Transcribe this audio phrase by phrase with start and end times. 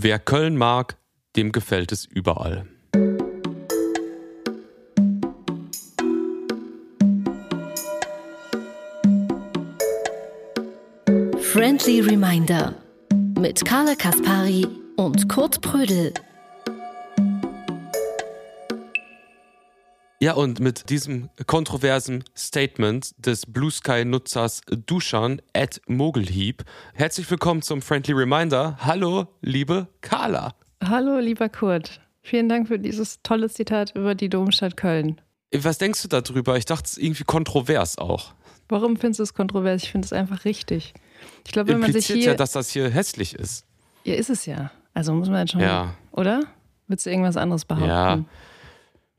[0.00, 0.96] Wer Köln mag,
[1.34, 2.68] dem gefällt es überall.
[11.40, 12.76] Friendly Reminder
[13.36, 16.14] mit Carla Kaspari und Kurt Prödel.
[20.20, 26.64] Ja, und mit diesem kontroversen Statement des Blue Sky-Nutzers Duschan at Mogelhieb.
[26.94, 28.76] Herzlich willkommen zum Friendly Reminder.
[28.80, 30.56] Hallo, liebe Carla.
[30.82, 32.00] Hallo, lieber Kurt.
[32.20, 35.20] Vielen Dank für dieses tolle Zitat über die Domstadt Köln.
[35.54, 36.56] Was denkst du darüber?
[36.56, 38.34] Ich dachte, es ist irgendwie kontrovers auch.
[38.68, 39.84] Warum findest du es kontrovers?
[39.84, 40.94] Ich finde es einfach richtig.
[41.46, 42.16] Ich glaube, wenn man sich hier.
[42.18, 43.64] ja, dass das hier hässlich ist.
[44.02, 44.72] Ja, ist es ja.
[44.94, 45.60] Also muss man jetzt schon.
[45.60, 45.94] Ja.
[46.10, 46.42] Oder?
[46.88, 47.88] Würdest du irgendwas anderes behaupten?
[47.88, 48.24] Ja.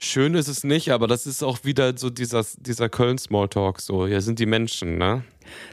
[0.02, 3.82] Schön ist es nicht, aber das ist auch wieder so dieser, dieser Köln-Smalltalk.
[3.82, 5.24] So, hier sind die Menschen, ne?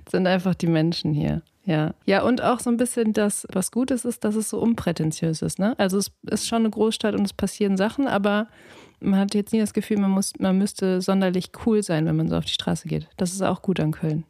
[0.05, 1.43] Das sind einfach die Menschen hier.
[1.65, 1.95] Ja.
[2.07, 5.43] Ja, und auch so ein bisschen das, was gut ist, ist, dass es so unprätentiös
[5.43, 5.79] ist, ne?
[5.79, 8.49] Also es ist schon eine Großstadt und es passieren Sachen, aber
[9.01, 12.29] man hat jetzt nie das Gefühl, man, muss, man müsste sonderlich cool sein, wenn man
[12.29, 13.09] so auf die Straße geht.
[13.17, 14.25] Das ist auch gut an Köln.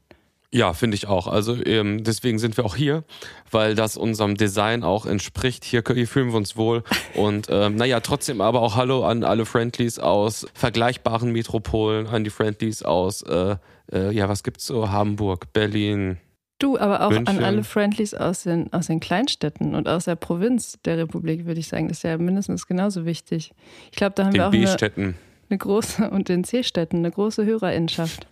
[0.56, 1.26] Ja, finde ich auch.
[1.26, 3.04] Also ähm, deswegen sind wir auch hier,
[3.50, 5.64] weil das unserem Design auch entspricht.
[5.64, 6.82] Hier, hier fühlen wir uns wohl.
[7.14, 12.30] Und ähm, naja, trotzdem aber auch Hallo an alle Friendlies aus vergleichbaren Metropolen, an die
[12.30, 13.56] Friendlies aus, äh,
[13.92, 14.90] äh, ja, was gibt's so?
[14.90, 16.16] Hamburg, Berlin.
[16.58, 17.36] Du, aber auch München.
[17.36, 21.60] an alle Friendlies aus den, aus den Kleinstädten und aus der Provinz der Republik, würde
[21.60, 21.88] ich sagen.
[21.88, 23.52] Das ist ja mindestens genauso wichtig.
[23.90, 24.52] Ich glaube, da haben den wir auch
[24.96, 25.14] eine,
[25.48, 28.26] eine große, und den C-Städten, eine große Hörerinnenschaft.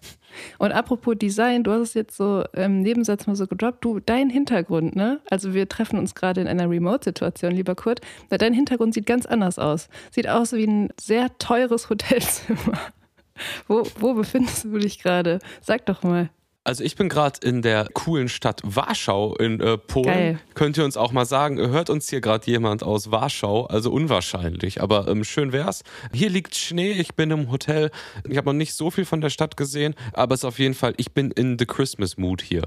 [0.58, 4.30] Und apropos Design, du hast es jetzt so im Nebensatz mal so gedroppt, du, dein
[4.30, 5.20] Hintergrund, ne?
[5.30, 8.00] Also wir treffen uns gerade in einer Remote-Situation, lieber Kurt.
[8.30, 9.88] Dein Hintergrund sieht ganz anders aus.
[10.10, 12.78] Sieht aus wie ein sehr teures Hotelzimmer.
[13.66, 15.40] Wo, wo befindest du dich gerade?
[15.60, 16.30] Sag doch mal.
[16.66, 20.06] Also ich bin gerade in der coolen Stadt Warschau in äh, Polen.
[20.06, 20.38] Geil.
[20.54, 23.66] Könnt ihr uns auch mal sagen, hört uns hier gerade jemand aus Warschau?
[23.66, 25.82] Also unwahrscheinlich, aber ähm, schön wär's.
[26.14, 27.90] Hier liegt Schnee, ich bin im Hotel.
[28.26, 30.72] Ich habe noch nicht so viel von der Stadt gesehen, aber es ist auf jeden
[30.72, 32.62] Fall, ich bin in the Christmas Mood hier.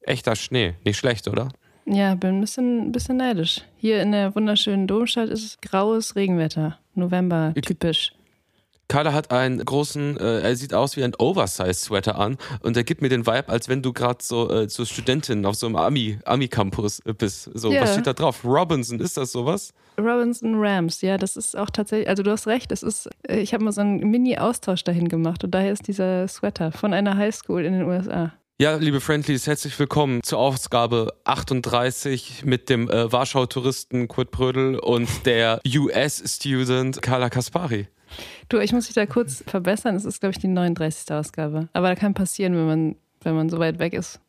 [0.00, 1.50] Echter Schnee, nicht schlecht, oder?
[1.84, 3.60] Ja, bin ein bisschen, ein bisschen neidisch.
[3.76, 6.78] Hier in der wunderschönen Domstadt ist es graues Regenwetter.
[6.94, 8.12] November, typisch.
[8.88, 13.00] Carla hat einen großen, äh, er sieht aus wie ein Oversize-Sweater an und er gibt
[13.00, 16.18] mir den Vibe, als wenn du gerade so äh, so Studentin auf so einem Ami,
[16.24, 17.50] Ami-Campus bist.
[17.54, 17.82] So, yeah.
[17.82, 18.44] was steht da drauf?
[18.44, 19.72] Robinson, ist das sowas?
[19.98, 23.54] Robinson Rams, ja, das ist auch tatsächlich, also du hast recht, das ist, äh, ich
[23.54, 27.64] habe mal so einen Mini-Austausch dahin gemacht und daher ist dieser Sweater von einer Highschool
[27.64, 28.32] in den USA.
[28.62, 35.26] Ja, liebe Friendlies, herzlich willkommen zur Ausgabe 38 mit dem äh, Warschau-Touristen Kurt Brödel und
[35.26, 37.88] der US-Student Carla Kaspari.
[38.48, 39.96] Du, ich muss dich da kurz verbessern.
[39.96, 41.10] Es ist, glaube ich, die 39.
[41.10, 41.70] Ausgabe.
[41.72, 44.20] Aber da kann passieren, wenn man, wenn man so weit weg ist.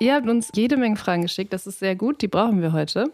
[0.00, 1.52] Ihr habt uns jede Menge Fragen geschickt.
[1.52, 2.22] Das ist sehr gut.
[2.22, 3.12] Die brauchen wir heute.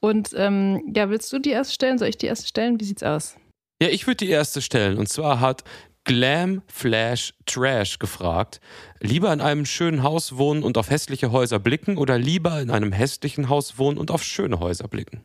[0.00, 1.98] Und ähm, ja, willst du die erste stellen?
[1.98, 2.80] Soll ich die erste stellen?
[2.80, 3.36] Wie sieht's aus?
[3.80, 4.98] Ja, ich würde die erste stellen.
[4.98, 5.62] Und zwar hat
[6.06, 8.60] Glam Flash Trash gefragt,
[9.00, 12.92] lieber in einem schönen Haus wohnen und auf hässliche Häuser blicken oder lieber in einem
[12.92, 15.24] hässlichen Haus wohnen und auf schöne Häuser blicken?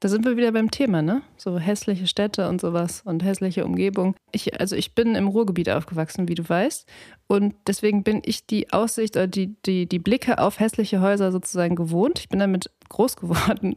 [0.00, 1.22] Da sind wir wieder beim Thema, ne?
[1.38, 4.14] So hässliche Städte und sowas und hässliche Umgebung.
[4.30, 6.86] Ich, also ich bin im Ruhrgebiet aufgewachsen, wie du weißt.
[7.28, 11.76] Und deswegen bin ich die Aussicht oder die, die, die Blicke auf hässliche Häuser sozusagen
[11.76, 12.18] gewohnt.
[12.18, 13.76] Ich bin damit groß geworden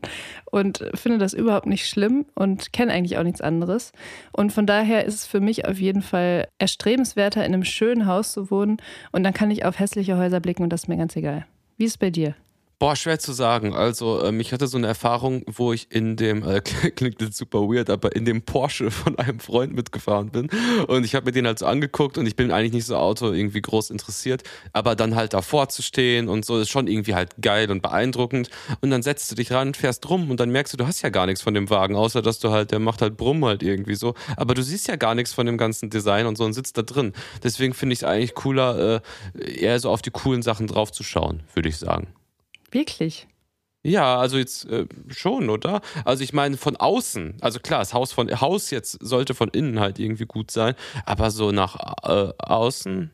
[0.52, 3.94] und finde das überhaupt nicht schlimm und kenne eigentlich auch nichts anderes.
[4.34, 8.34] Und von daher ist es für mich auf jeden Fall erstrebenswerter, in einem schönen Haus
[8.34, 8.75] zu wohnen.
[9.13, 11.46] Und dann kann ich auf hässliche Häuser blicken und das ist mir ganz egal.
[11.78, 12.36] Wie ist es bei dir?
[12.79, 13.73] Boah, schwer zu sagen.
[13.75, 16.62] Also, ähm, ich hatte so eine Erfahrung, wo ich in dem, äh,
[16.95, 20.50] klingt jetzt super weird, aber in dem Porsche von einem Freund mitgefahren bin.
[20.88, 23.34] Und ich habe mir den halt so angeguckt und ich bin eigentlich nicht so Auto
[23.34, 24.44] irgendwie groß interessiert.
[24.72, 28.50] Aber dann halt davor zu stehen und so ist schon irgendwie halt geil und beeindruckend.
[28.79, 31.09] Und dann setzt du dich ran, fährst rum und dann merkst du, du hast ja
[31.09, 33.95] gar nichts von dem Wagen, außer dass du halt, der macht halt Brumm halt irgendwie
[33.95, 34.13] so.
[34.38, 36.84] Aber du siehst ja gar nichts von dem ganzen Design und so und sitzt da
[36.84, 37.12] drin.
[37.44, 39.01] Deswegen finde ich es eigentlich cooler,
[39.35, 42.07] äh, eher so auf die coolen Sachen draufzuschauen, würde ich sagen.
[42.72, 43.28] Wirklich?
[43.81, 45.81] Ja, also jetzt äh, schon, oder?
[46.04, 49.80] Also ich meine von außen, also klar, das Haus von Haus jetzt sollte von innen
[49.80, 50.75] halt irgendwie gut sein,
[51.06, 53.12] aber so nach äh, außen.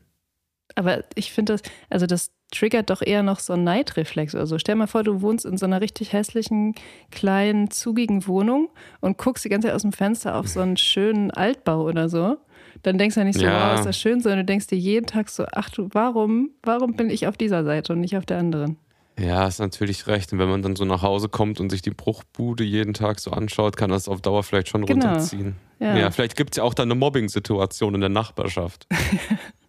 [0.74, 4.58] Aber ich finde das, also das triggert doch eher noch so einen Neidreflex oder so.
[4.58, 6.74] Stell mal vor, du wohnst in so einer richtig hässlichen,
[7.12, 8.68] kleinen, zugigen Wohnung
[9.00, 12.38] und guckst die ganze Zeit aus dem Fenster auf so einen schönen Altbau oder so.
[12.82, 13.70] Dann denkst du ja nicht so, ja.
[13.70, 16.94] wow, ist das schön, sondern du denkst dir jeden Tag so, ach du, warum, warum
[16.94, 18.76] bin ich auf dieser Seite und nicht auf der anderen?
[19.18, 20.32] Ja, hast natürlich recht.
[20.32, 23.30] Und wenn man dann so nach Hause kommt und sich die Bruchbude jeden Tag so
[23.30, 25.06] anschaut, kann das auf Dauer vielleicht schon genau.
[25.06, 25.56] runterziehen.
[25.78, 28.86] Ja, ja vielleicht gibt es ja auch da eine Mobbing-Situation in der Nachbarschaft.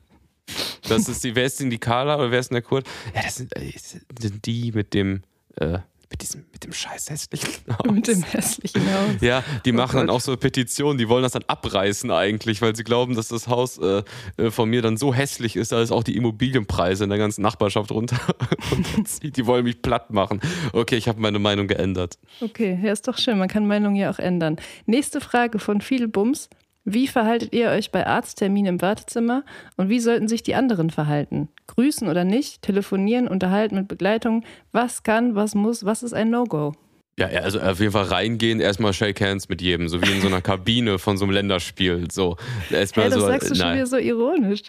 [0.89, 2.87] das ist die, wer ist denn die Carla oder wer ist denn der Kurt?
[3.15, 5.21] Ja, das sind, äh, das sind die mit dem
[5.55, 5.79] äh,
[6.09, 7.91] mit diesem, mit dem scheiß hässlichen Haus.
[7.91, 9.21] Mit dem hässlichen Haus.
[9.21, 10.15] Ja, die Oh machen dann Gott.
[10.15, 13.77] auch so Petitionen, die wollen das dann abreißen eigentlich, weil sie glauben, dass das Haus
[13.77, 14.03] äh,
[14.37, 17.91] äh, von mir dann so hässlich ist, dass auch die Immobilienpreise in der ganzen Nachbarschaft
[17.91, 18.17] runter.
[19.21, 20.39] Die wollen mich platt machen.
[20.73, 22.17] Okay, ich habe meine Meinung geändert.
[22.41, 23.37] Okay, ja, ist doch schön.
[23.37, 24.57] Man kann Meinungen ja auch ändern.
[24.85, 26.49] Nächste Frage von viel Bums.
[26.89, 29.43] Wie verhaltet ihr euch bei Arztterminen im Wartezimmer
[29.75, 31.49] und wie sollten sich die anderen verhalten?
[31.67, 32.61] Grüßen oder nicht?
[32.61, 34.45] Telefonieren, unterhalten mit Begleitung?
[34.71, 36.71] Was kann, was muss, was ist ein No-Go?
[37.19, 40.27] Ja, also auf jeden Fall reingehen, erstmal Shake Hands mit jedem, so wie in so
[40.27, 42.07] einer Kabine von so einem Länderspiel.
[42.09, 42.37] So,
[42.71, 43.75] erstmal Hä, das so, sagst du schon nein.
[43.75, 44.61] wieder so ironisch.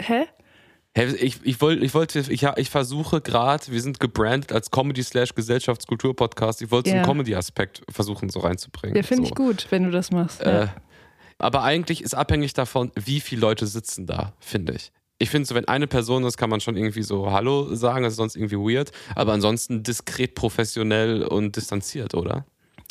[0.00, 0.24] Hä?
[1.20, 5.02] Ich, ich, wollte, ich wollte, ich, ja, ich versuche gerade, wir sind gebrandet als Comedy
[5.02, 6.62] slash Gesellschaftskultur-Podcast.
[6.62, 7.02] Ich wollte so Ja.
[7.02, 8.96] einen Comedy-Aspekt versuchen, so reinzubringen.
[8.96, 9.28] Ja, finde so.
[9.28, 10.40] ich gut, wenn du das machst.
[10.42, 10.74] Äh, Ja.
[11.38, 14.92] Aber eigentlich ist abhängig davon, wie viele Leute sitzen da, finde ich.
[15.18, 18.12] Ich finde so, wenn eine Person ist, kann man schon irgendwie so Hallo sagen, das
[18.14, 18.92] ist sonst irgendwie weird.
[19.14, 22.44] Aber ansonsten diskret, professionell und distanziert, oder?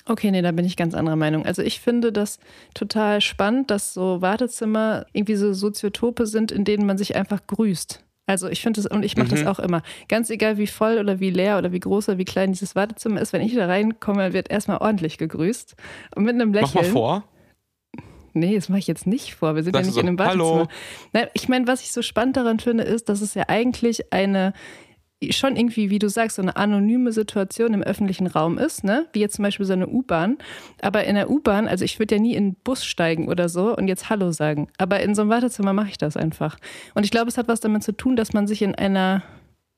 [0.07, 1.45] Okay, nee, da bin ich ganz anderer Meinung.
[1.45, 2.39] Also ich finde das
[2.73, 8.03] total spannend, dass so Wartezimmer irgendwie so Soziotope sind, in denen man sich einfach grüßt.
[8.27, 9.47] Also ich finde das, und ich mache das Mhm.
[9.47, 9.83] auch immer.
[10.07, 13.21] Ganz egal, wie voll oder wie leer oder wie groß oder wie klein dieses Wartezimmer
[13.21, 15.75] ist, wenn ich da reinkomme, wird erstmal ordentlich gegrüßt.
[16.15, 16.71] Und mit einem Lächeln.
[16.73, 17.23] Mach mal vor.
[18.35, 19.55] Nee, das mache ich jetzt nicht vor.
[19.55, 20.57] Wir sind Sagst ja nicht in so, einem Wartezimmer.
[20.57, 20.67] "Hallo?"
[21.13, 24.53] Nein, ich meine, was ich so spannend daran finde, ist, dass es ja eigentlich eine
[25.31, 29.07] schon irgendwie, wie du sagst, so eine anonyme Situation im öffentlichen Raum ist, ne?
[29.13, 30.37] Wie jetzt zum Beispiel so eine U-Bahn.
[30.81, 33.75] Aber in der U-Bahn, also ich würde ja nie in den Bus steigen oder so
[33.75, 34.67] und jetzt Hallo sagen.
[34.77, 36.57] Aber in so einem Wartezimmer mache ich das einfach.
[36.93, 39.23] Und ich glaube, es hat was damit zu tun, dass man sich in einer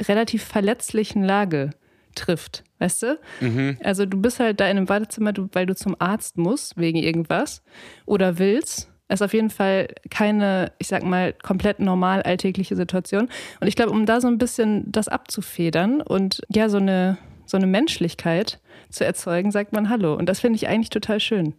[0.02, 1.72] relativ verletzlichen Lage
[2.18, 3.20] trifft, weißt du?
[3.42, 3.78] Mhm.
[3.84, 6.98] Also du bist halt da in einem Wartezimmer, du, weil du zum Arzt musst wegen
[6.98, 7.64] irgendwas
[8.06, 8.92] oder willst.
[9.08, 13.30] Es ist auf jeden Fall keine, ich sag mal, komplett normal alltägliche Situation.
[13.62, 17.56] Und ich glaube, um da so ein bisschen das abzufedern und ja, so eine, so
[17.56, 18.60] eine Menschlichkeit
[18.90, 20.14] zu erzeugen, sagt man Hallo.
[20.14, 21.54] Und das finde ich eigentlich total schön.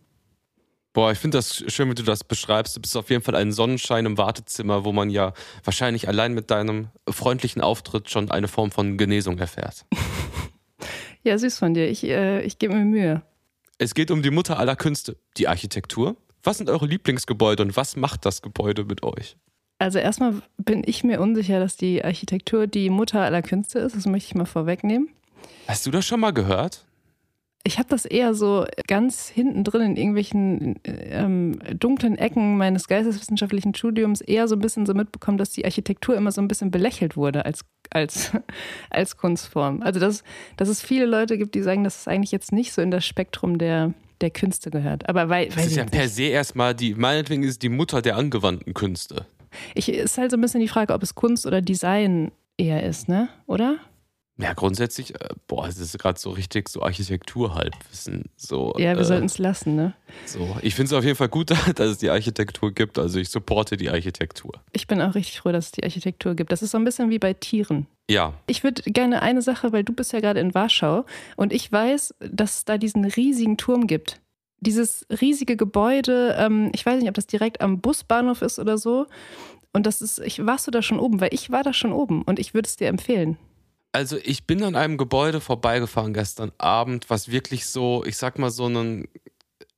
[0.98, 2.76] Boah, ich finde das schön, wie du das beschreibst.
[2.76, 5.32] Du bist auf jeden Fall ein Sonnenschein im Wartezimmer, wo man ja
[5.62, 9.86] wahrscheinlich allein mit deinem freundlichen Auftritt schon eine Form von Genesung erfährt.
[11.28, 11.90] Ja, süß von dir.
[11.90, 13.22] Ich, äh, ich gebe mir Mühe.
[13.76, 16.16] Es geht um die Mutter aller Künste, die Architektur.
[16.42, 19.36] Was sind eure Lieblingsgebäude und was macht das Gebäude mit euch?
[19.78, 23.94] Also erstmal bin ich mir unsicher, dass die Architektur die Mutter aller Künste ist.
[23.94, 25.10] Das möchte ich mal vorwegnehmen.
[25.66, 26.86] Hast du das schon mal gehört?
[27.62, 33.74] Ich habe das eher so ganz hinten drin in irgendwelchen ähm, dunklen Ecken meines geisteswissenschaftlichen
[33.74, 37.18] Studiums eher so ein bisschen so mitbekommen, dass die Architektur immer so ein bisschen belächelt
[37.18, 38.32] wurde als, als,
[38.90, 39.82] als Kunstform.
[39.82, 40.22] Also dass,
[40.56, 43.04] dass es viele Leute gibt, die sagen, dass es eigentlich jetzt nicht so in das
[43.04, 45.08] Spektrum der, der Künste gehört.
[45.08, 48.16] Aber weil, Das ist ja per se erstmal die, meinetwegen ist es die Mutter der
[48.16, 49.26] angewandten Künste.
[49.74, 53.08] Ich ist halt so ein bisschen die Frage, ob es Kunst oder Design eher ist,
[53.08, 53.28] ne?
[53.46, 53.78] Oder?
[54.40, 58.26] Ja, grundsätzlich, äh, boah, es ist gerade so richtig so Architektur-Halbwissen.
[58.36, 59.94] So, Ja, wir äh, sollten es lassen, ne?
[60.26, 60.56] so.
[60.62, 62.98] Ich finde es auf jeden Fall gut, dass es die Architektur gibt.
[62.98, 64.52] Also ich supporte die Architektur.
[64.72, 66.52] Ich bin auch richtig froh, dass es die Architektur gibt.
[66.52, 67.86] Das ist so ein bisschen wie bei Tieren.
[68.10, 71.04] Ja, Ich würde gerne eine Sache, weil du bist ja gerade in Warschau
[71.36, 74.20] und ich weiß, dass es da diesen riesigen Turm gibt.
[74.60, 79.06] Dieses riesige Gebäude, ähm, ich weiß nicht, ob das direkt am Busbahnhof ist oder so.
[79.72, 82.22] Und das ist, ich warst du da schon oben, weil ich war da schon oben
[82.22, 83.36] und ich würde es dir empfehlen.
[83.98, 88.50] Also ich bin an einem Gebäude vorbeigefahren gestern Abend, was wirklich so, ich sag mal
[88.50, 89.08] so einen,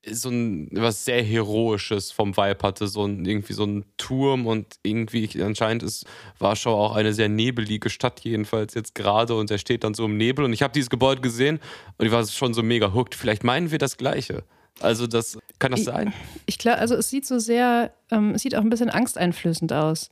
[0.07, 4.67] so ein was sehr heroisches vom Vibe hatte, so ein irgendwie so ein Turm und
[4.83, 6.05] irgendwie anscheinend ist
[6.39, 10.19] Warschau auch eine sehr nebelige Stadt jedenfalls jetzt gerade und der steht dann so im
[10.19, 11.59] Nebel und ich habe dieses Gebäude gesehen
[11.97, 13.15] und ich war schon so mega hooked.
[13.15, 14.45] Vielleicht meinen wir das Gleiche.
[14.81, 16.13] Also das kann das Ich- sein?
[16.45, 20.11] Ich glaube, also es sieht so sehr, ähm, es sieht auch ein bisschen angsteinflößend aus.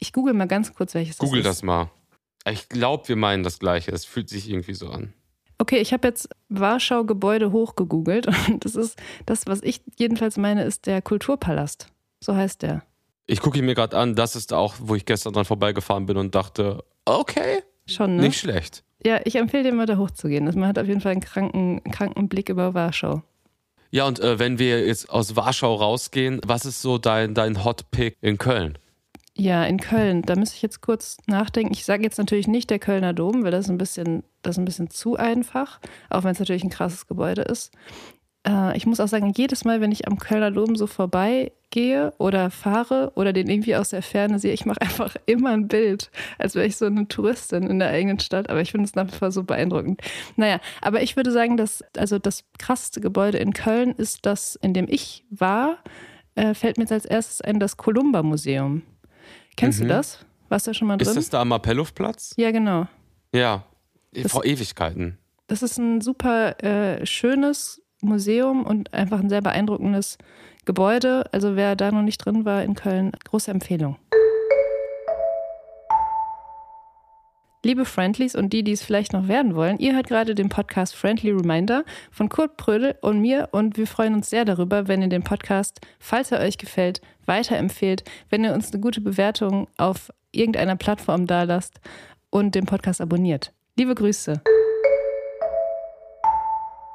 [0.00, 1.58] Ich google mal ganz kurz, welches Google das ist.
[1.60, 1.90] das mal.
[2.48, 3.90] Ich glaube, wir meinen das Gleiche.
[3.90, 5.12] Es fühlt sich irgendwie so an.
[5.58, 10.64] Okay, ich habe jetzt Warschau Gebäude hochgegoogelt und das ist das, was ich jedenfalls meine,
[10.64, 11.88] ist der Kulturpalast.
[12.20, 12.82] So heißt der.
[13.26, 14.14] Ich gucke ihn mir gerade an.
[14.14, 18.22] Das ist auch, wo ich gestern dran vorbeigefahren bin und dachte, okay, Schon, ne?
[18.22, 18.84] nicht schlecht.
[19.04, 20.44] Ja, ich empfehle dir mal da hochzugehen.
[20.44, 23.22] Man hat auf jeden Fall einen kranken, kranken Blick über Warschau.
[23.90, 27.90] Ja, und äh, wenn wir jetzt aus Warschau rausgehen, was ist so dein, dein Hot
[27.90, 28.78] Pick in Köln?
[29.38, 31.74] Ja, in Köln, da müsste ich jetzt kurz nachdenken.
[31.74, 34.64] Ich sage jetzt natürlich nicht der Kölner Dom, weil das ein bisschen, das ist ein
[34.64, 35.78] bisschen zu einfach,
[36.08, 37.70] auch wenn es natürlich ein krasses Gebäude ist.
[38.48, 42.50] Äh, ich muss auch sagen, jedes Mal, wenn ich am Kölner Dom so vorbeigehe oder
[42.50, 46.54] fahre oder den irgendwie aus der Ferne sehe, ich mache einfach immer ein Bild, als
[46.54, 48.48] wäre ich so eine Touristin in der eigenen Stadt.
[48.48, 50.00] Aber ich finde es nach wie vor so beeindruckend.
[50.36, 54.72] Naja, aber ich würde sagen, dass also das krasseste Gebäude in Köln ist das, in
[54.72, 55.76] dem ich war,
[56.36, 58.82] äh, fällt mir jetzt als erstes ein, das Columba-Museum.
[59.56, 59.84] Kennst Mhm.
[59.84, 60.24] du das?
[60.48, 61.08] Warst du da schon mal drin?
[61.08, 62.34] Ist das da am Appellhofplatz?
[62.36, 62.86] ja, genau.
[63.34, 63.64] Ja,
[64.12, 65.18] Das- vor Ewigkeiten.
[65.48, 70.18] Das ist ein super äh, schönes Museum und einfach ein sehr beeindruckendes
[70.64, 71.24] Gebäude.
[71.32, 73.96] Also wer da noch nicht drin war in Köln, große Empfehlung.
[77.66, 80.94] Liebe Friendlies und die, die es vielleicht noch werden wollen, ihr hört gerade den Podcast
[80.94, 85.08] Friendly Reminder von Kurt Prödel und mir und wir freuen uns sehr darüber, wenn ihr
[85.08, 90.76] den Podcast, falls er euch gefällt, weiterempfehlt, wenn ihr uns eine gute Bewertung auf irgendeiner
[90.76, 91.80] Plattform dalasst
[92.30, 93.52] und den Podcast abonniert.
[93.76, 94.40] Liebe Grüße.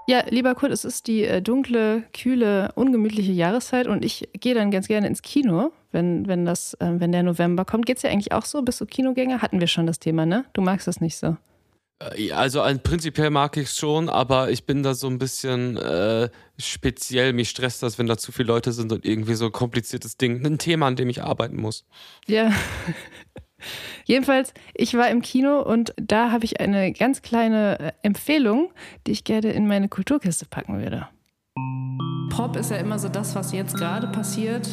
[0.08, 4.72] Ja, lieber Kurt, es ist die äh, dunkle, kühle, ungemütliche Jahreszeit und ich gehe dann
[4.72, 7.86] ganz gerne ins Kino, wenn, wenn, das, äh, wenn der November kommt.
[7.86, 8.62] Geht es dir eigentlich auch so?
[8.62, 9.42] Bist du Kinogänger?
[9.42, 10.46] Hatten wir schon das Thema, ne?
[10.54, 11.38] Du magst das nicht so.
[12.00, 16.30] Äh, also prinzipiell mag ich es schon, aber ich bin da so ein bisschen äh,
[16.58, 17.34] speziell.
[17.34, 20.46] Mich stresst das, wenn da zu viele Leute sind und irgendwie so ein kompliziertes Ding,
[20.46, 21.86] ein Thema, an dem ich arbeiten muss.
[22.28, 22.52] Ja.
[24.06, 28.72] Jedenfalls, ich war im Kino und da habe ich eine ganz kleine äh, Empfehlung,
[29.08, 31.08] die ich gerne in meine Kulturkiste packen würde.
[32.30, 34.68] Pop ist ja immer so das, was jetzt gerade passiert.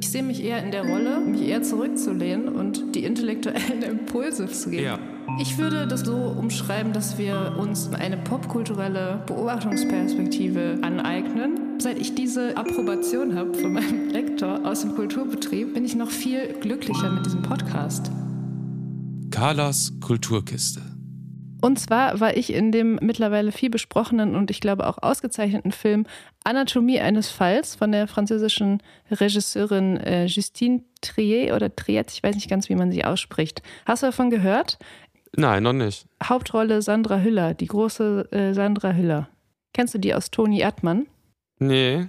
[0.00, 4.70] Ich sehe mich eher in der Rolle, mich eher zurückzulehnen und die intellektuellen Impulse zu
[4.70, 4.84] geben.
[4.84, 4.98] Ja.
[5.38, 11.78] Ich würde das so umschreiben, dass wir uns eine popkulturelle Beobachtungsperspektive aneignen.
[11.78, 16.54] Seit ich diese Approbation habe von meinem Lektor aus dem Kulturbetrieb, bin ich noch viel
[16.60, 18.10] glücklicher mit diesem Podcast.
[19.30, 20.80] Carlas Kulturkiste.
[21.62, 26.06] Und zwar war ich in dem mittlerweile viel besprochenen und ich glaube auch ausgezeichneten Film
[26.42, 32.48] Anatomie eines Falls von der französischen Regisseurin äh, Justine Triet oder Triet, ich weiß nicht
[32.48, 33.62] ganz, wie man sie ausspricht.
[33.84, 34.78] Hast du davon gehört?
[35.36, 36.06] Nein, noch nicht.
[36.22, 39.28] Hauptrolle Sandra Hüller, die große äh, Sandra Hüller.
[39.74, 41.06] Kennst du die aus Toni Erdmann?
[41.58, 42.06] Nee.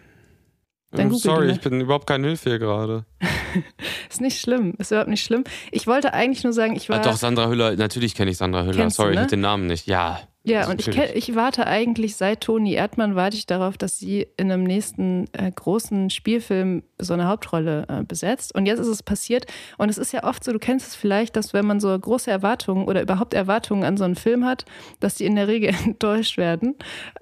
[0.91, 3.05] Dann Sorry, ich bin überhaupt keine Hilfe hier gerade.
[4.10, 5.45] ist nicht schlimm, ist überhaupt nicht schlimm.
[5.71, 7.00] Ich wollte eigentlich nur sagen, ich war.
[7.00, 8.89] Ah, doch, Sandra Hüller, natürlich kenne ich Sandra Hüller.
[8.89, 9.21] Sorry, du, ne?
[9.24, 9.88] ich den Namen nicht.
[9.88, 10.19] Ja.
[10.43, 14.51] Ja, und ich, ich, warte eigentlich seit Toni Erdmann, warte ich darauf, dass sie in
[14.51, 18.55] einem nächsten äh, großen Spielfilm so eine Hauptrolle äh, besetzt.
[18.55, 19.45] Und jetzt ist es passiert.
[19.77, 22.31] Und es ist ja oft so, du kennst es vielleicht, dass wenn man so große
[22.31, 24.65] Erwartungen oder überhaupt Erwartungen an so einen Film hat,
[25.00, 26.74] dass die in der Regel enttäuscht werden.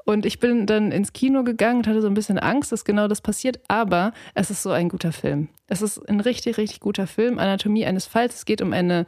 [0.05, 3.09] Und ich bin dann ins Kino gegangen und hatte so ein bisschen Angst, dass genau
[3.09, 3.59] das passiert.
[3.67, 5.49] Aber es ist so ein guter Film.
[5.67, 7.37] Es ist ein richtig, richtig guter Film.
[7.37, 8.35] Anatomie eines Falls.
[8.35, 9.05] Es geht um eine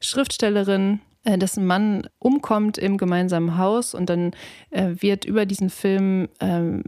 [0.00, 4.32] Schriftstellerin, dessen Mann umkommt im gemeinsamen Haus und dann
[4.70, 6.82] äh, wird über diesen Film, ähm,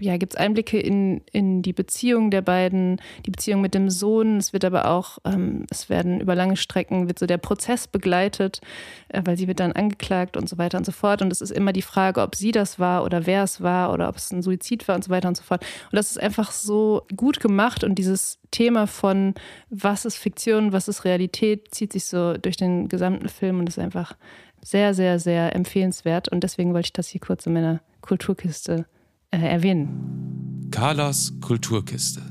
[0.00, 4.36] ja, gibt es Einblicke in, in die Beziehung der beiden, die Beziehung mit dem Sohn.
[4.36, 8.60] Es wird aber auch, ähm, es werden über lange Strecken, wird so der Prozess begleitet,
[9.08, 11.22] äh, weil sie wird dann angeklagt und so weiter und so fort.
[11.22, 14.08] Und es ist immer die Frage, ob sie das war oder wer es war oder
[14.08, 15.62] ob es ein Suizid war und so weiter und so fort.
[15.90, 19.34] Und das ist einfach so gut gemacht und dieses Thema von
[19.68, 23.78] was ist Fiktion, was ist Realität, zieht sich so durch den gesamten Film und ist
[23.78, 24.16] einfach
[24.62, 26.28] sehr, sehr, sehr empfehlenswert.
[26.28, 28.86] Und deswegen wollte ich das hier kurz in meiner Kulturkiste
[29.30, 30.68] äh, erwähnen.
[30.70, 32.22] Carlas Kulturkiste.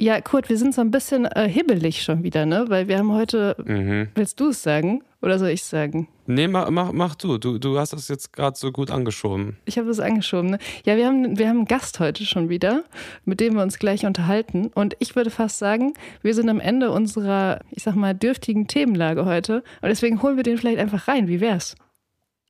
[0.00, 2.64] Ja, Kurt, wir sind so ein bisschen äh, hibbelig schon wieder, ne?
[2.68, 3.56] Weil wir haben heute.
[3.64, 4.08] Mhm.
[4.14, 6.08] Willst du es sagen oder soll ich sagen?
[6.26, 7.38] Nee, mach, mach, mach du.
[7.38, 7.58] du.
[7.58, 9.56] Du hast das jetzt gerade so gut angeschoben.
[9.64, 10.58] Ich habe es angeschoben, ne?
[10.84, 12.82] Ja, wir haben, wir haben einen Gast heute schon wieder,
[13.24, 14.66] mit dem wir uns gleich unterhalten.
[14.74, 19.24] Und ich würde fast sagen, wir sind am Ende unserer, ich sag mal, dürftigen Themenlage
[19.24, 19.62] heute.
[19.80, 21.28] Und deswegen holen wir den vielleicht einfach rein.
[21.28, 21.76] Wie wär's?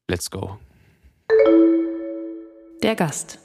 [0.08, 0.58] Let's go.
[2.82, 3.38] Der Gast.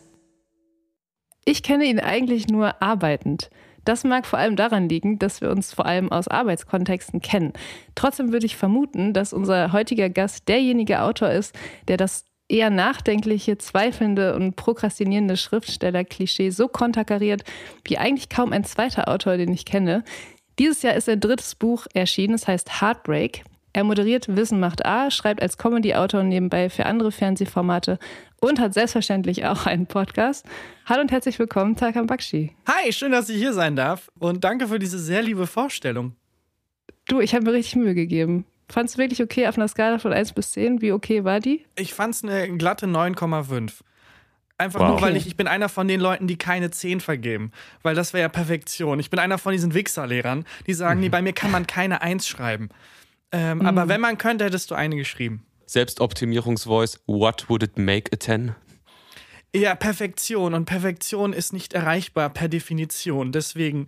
[1.44, 3.50] Ich kenne ihn eigentlich nur arbeitend.
[3.88, 7.54] Das mag vor allem daran liegen, dass wir uns vor allem aus Arbeitskontexten kennen.
[7.96, 11.56] Trotzdem würde ich vermuten, dass unser heutiger Gast derjenige Autor ist,
[11.88, 17.46] der das eher nachdenkliche, zweifelnde und prokrastinierende Schriftsteller-Klischee so konterkariert
[17.86, 20.04] wie eigentlich kaum ein zweiter Autor, den ich kenne.
[20.60, 23.46] Dieses Jahr ist sein drittes Buch erschienen, es heißt Heartbreak.
[23.78, 28.00] Er moderiert Wissen macht A, schreibt als Comedy-Autor nebenbei für andere Fernsehformate
[28.42, 30.48] und hat selbstverständlich auch einen Podcast.
[30.88, 32.56] Hallo und herzlich willkommen, Tarkan Bakshi.
[32.66, 36.16] Hi, schön, dass ich hier sein darf und danke für diese sehr liebe Vorstellung.
[37.08, 38.46] Du, ich habe mir richtig Mühe gegeben.
[38.68, 40.82] Fandest du wirklich okay auf einer Skala von 1 bis 10?
[40.82, 41.64] Wie okay war die?
[41.76, 43.74] Ich fand es eine glatte 9,5.
[44.58, 44.90] Einfach wow.
[44.90, 47.52] nur, weil ich, ich bin einer von den Leuten, die keine 10 vergeben.
[47.84, 49.00] Weil das wäre ja Perfektion.
[49.00, 51.02] Ich bin einer von diesen Wichserlehrern, die sagen, mhm.
[51.06, 52.70] nee, bei mir kann man keine 1 schreiben.
[53.32, 53.66] Ähm, mhm.
[53.66, 55.46] Aber wenn man könnte, hättest du eine geschrieben.
[55.66, 58.56] Selbstoptimierungsvoice, what would it make a 10?
[59.56, 60.54] Ja, Perfektion.
[60.54, 63.32] Und Perfektion ist nicht erreichbar per Definition.
[63.32, 63.88] Deswegen,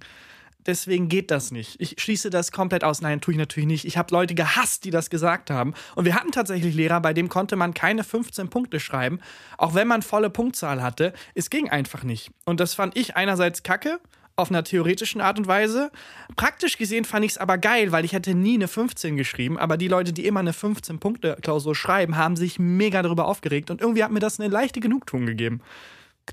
[0.65, 1.79] deswegen geht das nicht.
[1.79, 3.01] Ich schließe das komplett aus.
[3.01, 3.85] Nein, tue ich natürlich nicht.
[3.85, 5.73] Ich habe Leute gehasst, die das gesagt haben.
[5.95, 9.19] Und wir hatten tatsächlich Lehrer, bei dem konnte man keine 15 Punkte schreiben,
[9.57, 11.13] auch wenn man volle Punktzahl hatte.
[11.33, 12.31] Es ging einfach nicht.
[12.45, 13.99] Und das fand ich einerseits kacke
[14.39, 15.91] auf einer theoretischen Art und Weise.
[16.35, 19.77] Praktisch gesehen fand ich es aber geil, weil ich hätte nie eine 15 geschrieben, aber
[19.77, 24.11] die Leute, die immer eine 15-Punkte-Klausur schreiben, haben sich mega darüber aufgeregt und irgendwie hat
[24.11, 25.61] mir das eine leichte Genugtuung gegeben.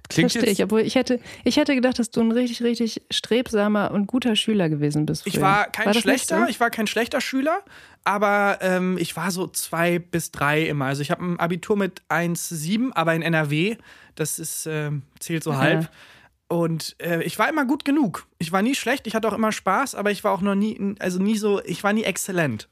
[0.08, 3.90] Klingt Verstehe ich, obwohl ich hätte, ich hätte gedacht, dass du ein richtig, richtig strebsamer
[3.92, 5.26] und guter Schüler gewesen bist.
[5.26, 5.42] Ich früher.
[5.42, 6.46] war kein nicht schlechter, so?
[6.46, 7.62] ich war kein schlechter Schüler,
[8.04, 10.86] aber ähm, ich war so zwei bis drei immer.
[10.86, 13.76] Also ich habe ein Abitur mit 1,7, aber in NRW,
[14.14, 15.60] das ist, ähm, zählt so Aha.
[15.60, 15.90] halb.
[16.48, 18.26] Und äh, ich war immer gut genug.
[18.38, 20.94] Ich war nie schlecht, ich hatte auch immer Spaß, aber ich war auch noch nie,
[21.00, 22.68] also nie so, ich war nie exzellent.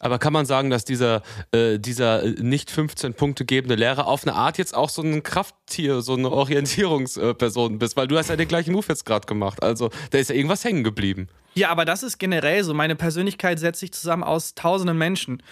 [0.00, 1.22] aber kann man sagen, dass dieser,
[1.52, 5.22] äh, dieser äh, nicht 15 Punkte gebende Lehrer auf eine Art jetzt auch so ein
[5.22, 7.96] Krafttier, so eine Orientierungsperson bist?
[7.96, 9.62] Weil du hast ja den gleichen Move jetzt gerade gemacht.
[9.62, 11.28] Also da ist ja irgendwas hängen geblieben.
[11.54, 12.74] Ja, aber das ist generell so.
[12.74, 15.42] Meine Persönlichkeit setzt sich zusammen aus tausenden Menschen,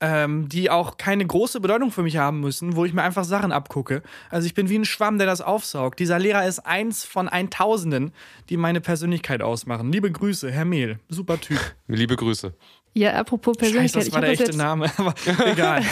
[0.00, 3.52] ähm, die auch keine große Bedeutung für mich haben müssen, wo ich mir einfach Sachen
[3.52, 4.02] abgucke.
[4.30, 5.98] Also ich bin wie ein Schwamm, der das aufsaugt.
[5.98, 8.12] Dieser Lehrer ist eins von Eintausenden,
[8.48, 9.92] die meine Persönlichkeit ausmachen.
[9.92, 11.00] Liebe Grüße, Herr Mehl.
[11.08, 11.60] Super Typ.
[11.88, 12.54] Liebe Grüße.
[12.94, 14.06] Ja, apropos Scheiße, Persönlichkeit.
[14.06, 15.14] das war ich der echte Name, aber
[15.46, 15.82] egal.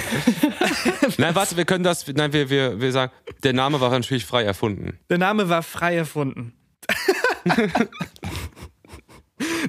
[1.19, 4.43] Nein, warte, wir können das, nein, wir, wir, wir sagen, der Name war natürlich frei
[4.45, 4.99] erfunden.
[5.09, 6.53] Der Name war frei erfunden.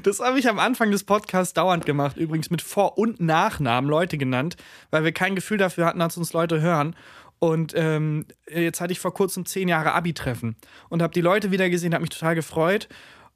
[0.03, 4.17] Das habe ich am Anfang des Podcasts dauernd gemacht, übrigens mit Vor- und Nachnamen Leute
[4.17, 4.55] genannt,
[4.91, 6.95] weil wir kein Gefühl dafür hatten, dass uns Leute hören.
[7.39, 10.55] Und ähm, jetzt hatte ich vor kurzem zehn Jahre Abi-Treffen
[10.89, 12.87] und habe die Leute wieder gesehen, habe mich total gefreut.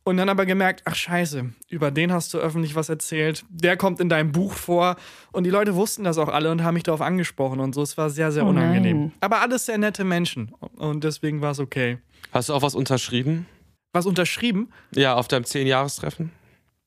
[0.04, 3.46] Und dann aber gemerkt, ach scheiße, über den hast du öffentlich was erzählt.
[3.50, 4.96] Der kommt in deinem Buch vor.
[5.32, 7.84] Und die Leute wussten das auch alle und haben mich darauf angesprochen und so.
[7.84, 8.98] Es war sehr, sehr Oh unangenehm.
[9.00, 9.12] nein.
[9.20, 10.56] Aber alles sehr nette Menschen.
[10.78, 12.00] Und deswegen war es okay.
[12.32, 13.46] Hast du auch was unterschrieben?
[13.94, 14.70] Was unterschrieben?
[14.96, 16.32] Ja, auf deinem 10-Jahrestreffen?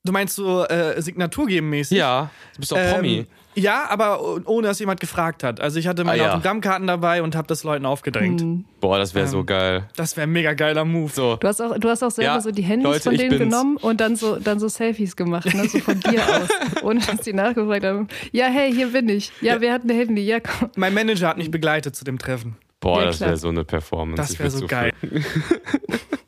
[0.03, 1.97] Du meinst so äh, Signatur geben mäßig?
[1.97, 3.17] Ja, du bist doch Promi.
[3.19, 5.59] Ähm, ja, aber oh- ohne dass jemand gefragt hat.
[5.61, 6.31] Also ich hatte meine Ah, ja.
[6.33, 8.41] Autogrammkarten dabei und habe das Leuten aufgedrängt.
[8.41, 8.65] Hm.
[8.81, 9.87] Boah, das wäre so ähm, geil.
[9.95, 11.11] Das wäre ein mega geiler Move.
[11.11, 11.37] So.
[11.37, 13.39] Du hast auch, du hast auch selber Ja, so die Handys Leute, von denen bin's.
[13.51, 15.67] genommen und dann so, dann so Selfies gemacht, ne?
[15.69, 16.49] so von dir aus,
[16.83, 18.07] ohne dass die nachgefragt haben.
[18.31, 19.31] Ja, hey, hier bin ich.
[19.41, 20.21] Ja, wir hatten ein Handy.
[20.23, 20.69] Ja, komm.
[20.75, 22.57] Mein Manager hat mich begleitet zu dem Treffen.
[22.81, 24.21] Boah, Ja, das wäre so eine Performance.
[24.21, 24.91] Das wäre so geil.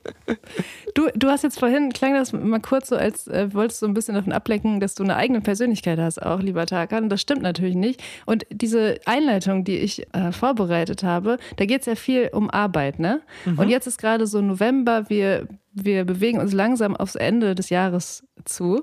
[0.98, 3.94] Du, du hast jetzt vorhin, klang das mal kurz so, als äh, wolltest du ein
[3.94, 7.08] bisschen davon ablenken, dass du eine eigene Persönlichkeit hast, auch lieber Tarkan.
[7.08, 8.02] Das stimmt natürlich nicht.
[8.26, 12.98] Und diese Einleitung, die ich äh, vorbereitet habe, da geht es ja viel um Arbeit,
[12.98, 13.22] ne?
[13.58, 18.24] Und jetzt ist gerade so November, wir, wir bewegen uns langsam aufs Ende des Jahres
[18.44, 18.82] zu.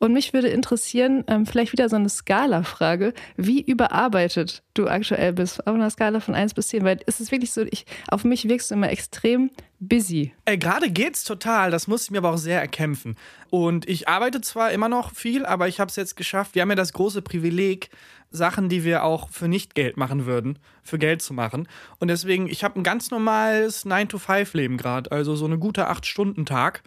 [0.00, 5.64] Und mich würde interessieren, ähm, vielleicht wieder so eine Skala-Frage, wie überarbeitet du aktuell bist,
[5.64, 8.48] auf einer Skala von 1 bis 10, weil es ist wirklich so, ich, auf mich
[8.48, 9.50] wirkst du immer extrem
[9.88, 10.32] busy.
[10.44, 13.16] Äh, Gerade geht's total, das musste ich mir aber auch sehr erkämpfen.
[13.50, 16.54] Und ich arbeite zwar immer noch viel, aber ich habe es jetzt geschafft.
[16.54, 17.90] Wir haben ja das große Privileg,
[18.30, 21.68] Sachen, die wir auch für nicht Geld machen würden, für Geld zu machen.
[21.98, 26.82] Und deswegen, ich habe ein ganz normales 9-to-5-Leben gerade, also so eine gute 8-Stunden-Tag.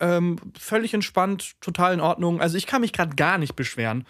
[0.00, 2.40] Ähm, völlig entspannt, total in Ordnung.
[2.40, 4.04] Also ich kann mich gerade gar nicht beschweren.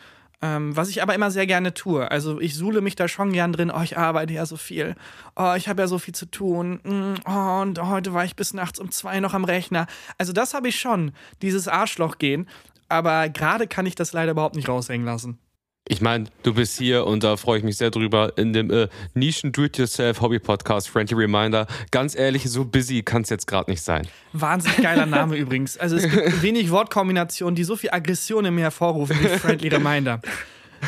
[0.45, 2.11] Ähm, was ich aber immer sehr gerne tue.
[2.11, 3.73] Also ich suhle mich da schon gern drin.
[3.75, 4.95] Oh, ich arbeite ja so viel.
[5.37, 6.81] Oh, ich habe ja so viel zu tun.
[6.85, 9.87] Mm, Oh, und heute war ich bis nachts um zwei noch am Rechner.
[10.19, 12.47] Also das habe ich schon, dieses Arschloch gehen.
[12.91, 15.39] Aber gerade kann ich das leider überhaupt nicht raushängen lassen.
[15.87, 18.89] Ich meine, du bist hier und da freue ich mich sehr drüber in dem äh,
[19.13, 21.67] Nischen Do-It-Yourself Hobby Podcast Friendly Reminder.
[21.91, 24.09] Ganz ehrlich, so busy kann es jetzt gerade nicht sein.
[24.33, 25.77] Wahnsinnig geiler Name übrigens.
[25.77, 30.23] Also es gibt wenig Wortkombinationen, die so viel Aggression in mir hervorrufen wie Friendly Reminder.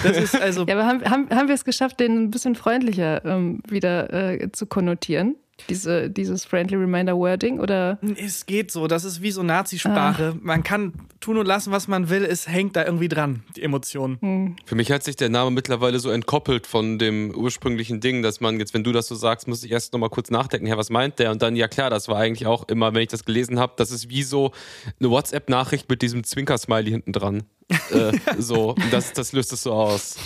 [0.03, 3.23] Das ist also Ja, aber haben, haben, haben wir es geschafft, den ein bisschen freundlicher
[3.27, 5.37] ähm, wieder äh, zu konnotieren?
[5.69, 7.61] Diese, dieses Friendly Reminder Wording?
[7.61, 10.37] Oder Es geht so, das ist wie so Nazisprache.
[10.41, 14.57] Man kann tun und lassen, was man will, es hängt da irgendwie dran, die Emotionen.
[14.65, 18.59] Für mich hat sich der Name mittlerweile so entkoppelt von dem ursprünglichen Ding, dass man
[18.59, 21.19] jetzt, wenn du das so sagst, muss ich erst nochmal kurz nachdenken, ja, was meint
[21.19, 21.31] der?
[21.33, 23.91] Und dann, ja klar, das war eigentlich auch immer, wenn ich das gelesen habe, das
[23.91, 24.53] ist wie so
[25.01, 27.43] eine WhatsApp-Nachricht mit diesem Zwinker-Smiley hinten dran.
[27.91, 30.17] äh, so, das, das löst es so aus.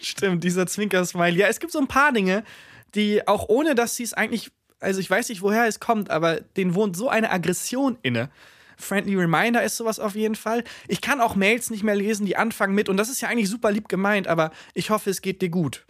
[0.00, 1.36] Stimmt, dieser Zwinker-Smile.
[1.36, 2.44] Ja, es gibt so ein paar Dinge,
[2.94, 6.40] die auch ohne, dass sie es eigentlich, also ich weiß nicht, woher es kommt, aber
[6.40, 8.30] denen wohnt so eine Aggression inne.
[8.76, 10.64] Friendly Reminder ist sowas auf jeden Fall.
[10.88, 13.48] Ich kann auch Mails nicht mehr lesen, die anfangen mit, und das ist ja eigentlich
[13.48, 15.84] super lieb gemeint, aber ich hoffe, es geht dir gut.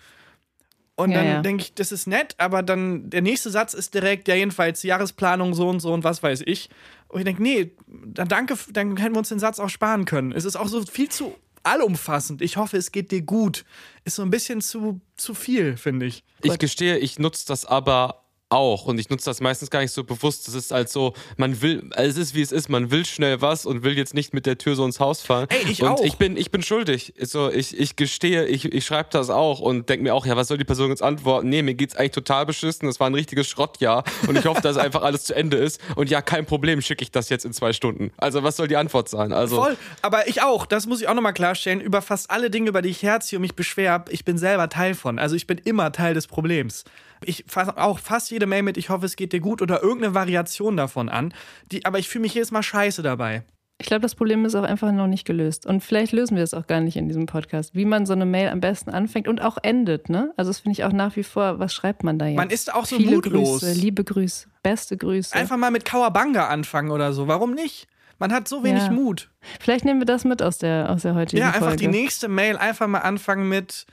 [0.96, 1.40] Und Ja, dann ja.
[1.42, 5.54] denke ich, das ist nett, aber dann der nächste Satz ist direkt, ja, jedenfalls Jahresplanung
[5.54, 6.70] so und so und was weiß ich.
[7.08, 10.30] Und ich denke, nee, dann danke, dann hätten wir uns den Satz auch sparen können.
[10.32, 12.42] Es ist auch so viel zu allumfassend.
[12.42, 13.64] Ich hoffe, es geht dir gut.
[14.04, 16.22] Ist so ein bisschen zu, zu viel, finde ich.
[16.42, 20.04] Ich gestehe, ich nutze das aber auch und ich nutze das meistens gar nicht so
[20.04, 20.46] bewusst.
[20.46, 23.66] Das ist halt so, man will, es ist wie es ist, man will schnell was
[23.66, 25.48] und will jetzt nicht mit der Tür so ins Haus fallen.
[25.50, 26.04] Ey, ich und auch.
[26.04, 27.14] ich bin, ich bin schuldig.
[27.20, 30.48] So, ich, ich gestehe, ich, ich schreibe das auch und denke mir auch, ja, was
[30.48, 31.48] soll die Person jetzt antworten?
[31.48, 32.86] Nee, mir geht's eigentlich total beschissen.
[32.86, 35.80] Das war ein richtiges Schrottjahr und ich hoffe, dass einfach alles zu Ende ist.
[35.96, 38.12] Und ja, kein Problem, schicke ich das jetzt in zwei Stunden.
[38.16, 39.32] Also, was soll die Antwort sein?
[39.32, 42.68] Also, Voll, aber ich auch, das muss ich auch nochmal klarstellen, über fast alle Dinge,
[42.68, 45.18] über die ich herziehe und mich beschwer, ich bin selber Teil von.
[45.18, 46.84] Also ich bin immer Teil des Problems.
[47.26, 50.14] Ich fasse auch fast jede Mail mit, ich hoffe, es geht dir gut oder irgendeine
[50.14, 51.32] Variation davon an.
[51.72, 53.42] Die, aber ich fühle mich jedes Mal scheiße dabei.
[53.78, 55.66] Ich glaube, das Problem ist auch einfach noch nicht gelöst.
[55.66, 58.24] Und vielleicht lösen wir es auch gar nicht in diesem Podcast, wie man so eine
[58.24, 60.08] Mail am besten anfängt und auch endet.
[60.08, 60.32] Ne?
[60.36, 62.36] Also das finde ich auch nach wie vor, was schreibt man da jetzt?
[62.36, 63.60] Man ist auch so Viele mutlos.
[63.62, 65.34] Grüße, liebe Grüße, beste Grüße.
[65.34, 67.26] Einfach mal mit Kawabanga anfangen oder so.
[67.26, 67.88] Warum nicht?
[68.20, 68.90] Man hat so wenig Ja.
[68.92, 69.30] Mut.
[69.58, 71.78] Vielleicht nehmen wir das mit aus der, aus der heutigen Ja, einfach Folge.
[71.78, 73.86] die nächste Mail einfach mal anfangen mit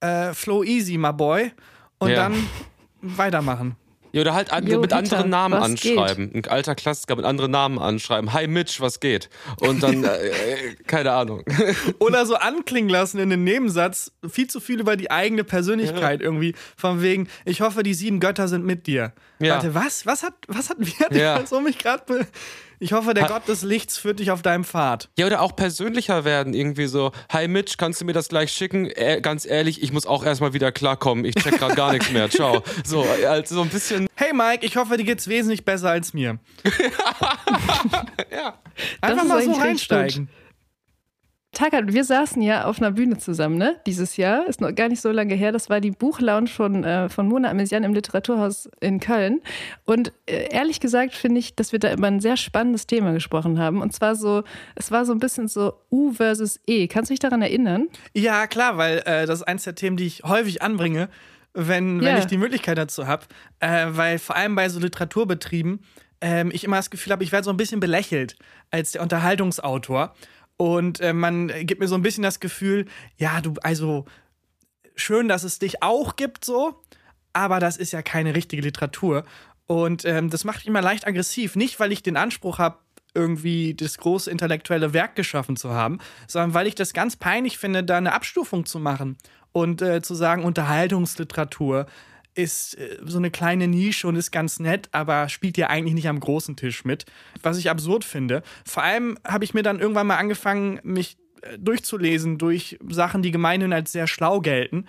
[0.00, 1.52] äh, Flow Easy, my boy.
[2.04, 2.16] Und Ja.
[2.28, 2.46] dann
[3.02, 3.76] weitermachen.
[4.12, 6.30] Ja, oder halt an, Jo, mit Dieter, anderen Namen anschreiben.
[6.32, 8.32] Ein alter Klassiker mit anderen Namen anschreiben.
[8.32, 9.28] Hi Mitch, was geht?
[9.58, 11.42] Und dann, äh, äh, keine Ahnung.
[11.98, 16.54] Oder so anklingen lassen in den Nebensatz, viel zu viel über die eigene Persönlichkeit irgendwie.
[16.76, 19.12] Von wegen, ich hoffe, die sieben Götter sind mit dir.
[19.40, 19.54] Ja.
[19.54, 20.06] Warte, was?
[20.06, 21.36] Was hat, was hat, wie hat Ja.
[21.38, 22.04] Person mich gerade.
[22.84, 25.08] Ich hoffe, der Ha- Gott des Lichts führt dich auf deinem Pfad.
[25.18, 26.52] Ja, oder auch persönlicher werden.
[26.52, 28.90] Irgendwie so, hi Mitch, kannst du mir das gleich schicken?
[28.90, 31.24] Äh, ganz ehrlich, ich muss auch erstmal wieder klarkommen.
[31.24, 32.28] Ich check gerade gar nichts mehr.
[32.28, 32.62] Ciao.
[32.84, 34.06] So, also so ein bisschen.
[34.16, 36.38] Hey Mike, ich hoffe, dir geht's wesentlich besser als mir.
[38.30, 38.58] Ja.
[39.00, 40.26] Einfach mal so eigentlich richtig
[41.54, 43.76] Takat, wir saßen ja auf einer Bühne zusammen, ne?
[43.86, 44.46] Dieses Jahr.
[44.46, 45.52] Ist noch gar nicht so lange her.
[45.52, 49.40] Das war die Buchlounge von, äh, von Mona Amesian im Literaturhaus in Köln.
[49.84, 53.58] Und äh, ehrlich gesagt finde ich, dass wir da über ein sehr spannendes Thema gesprochen
[53.58, 53.80] haben.
[53.80, 54.42] Und zwar so,
[54.74, 56.86] es war so ein bisschen so U versus E.
[56.88, 57.88] Kannst du dich daran erinnern?
[58.12, 61.08] Ja, klar, weil äh, das ist eins der Themen, die ich häufig anbringe,
[61.54, 62.18] wenn, wenn Ja.
[62.18, 63.24] ich die Möglichkeit dazu habe.
[63.60, 65.80] Äh, weil vor allem bei so Literaturbetrieben
[66.20, 68.36] ähm, ich immer das Gefühl habe, ich werde so ein bisschen belächelt
[68.70, 70.14] als der Unterhaltungsautor.
[70.56, 72.86] Und äh, man gibt mir so ein bisschen das Gefühl,
[73.16, 74.04] ja, du, also
[74.94, 76.80] schön, dass es dich auch gibt, so,
[77.32, 79.24] aber das ist ja keine richtige Literatur.
[79.66, 81.56] Und ähm, das macht mich immer leicht aggressiv.
[81.56, 82.78] Nicht, weil ich den Anspruch habe,
[83.14, 87.84] irgendwie das große intellektuelle Werk geschaffen zu haben, sondern weil ich das ganz peinlich finde,
[87.84, 89.16] da eine Abstufung zu machen
[89.52, 91.86] und äh, zu sagen, Unterhaltungsliteratur
[92.34, 96.08] ist äh, so eine kleine Nische und ist ganz nett, aber spielt ja eigentlich nicht
[96.08, 97.06] am großen Tisch mit,
[97.42, 98.42] was ich absurd finde.
[98.64, 103.30] Vor allem habe ich mir dann irgendwann mal angefangen, mich äh, durchzulesen durch Sachen, die
[103.30, 104.86] gemeinhin als sehr schlau gelten.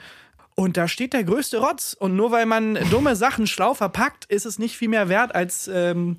[0.55, 1.95] Und da steht der größte Rotz.
[1.99, 5.67] Und nur weil man dumme Sachen schlau verpackt, ist es nicht viel mehr wert als
[5.67, 6.17] ähm,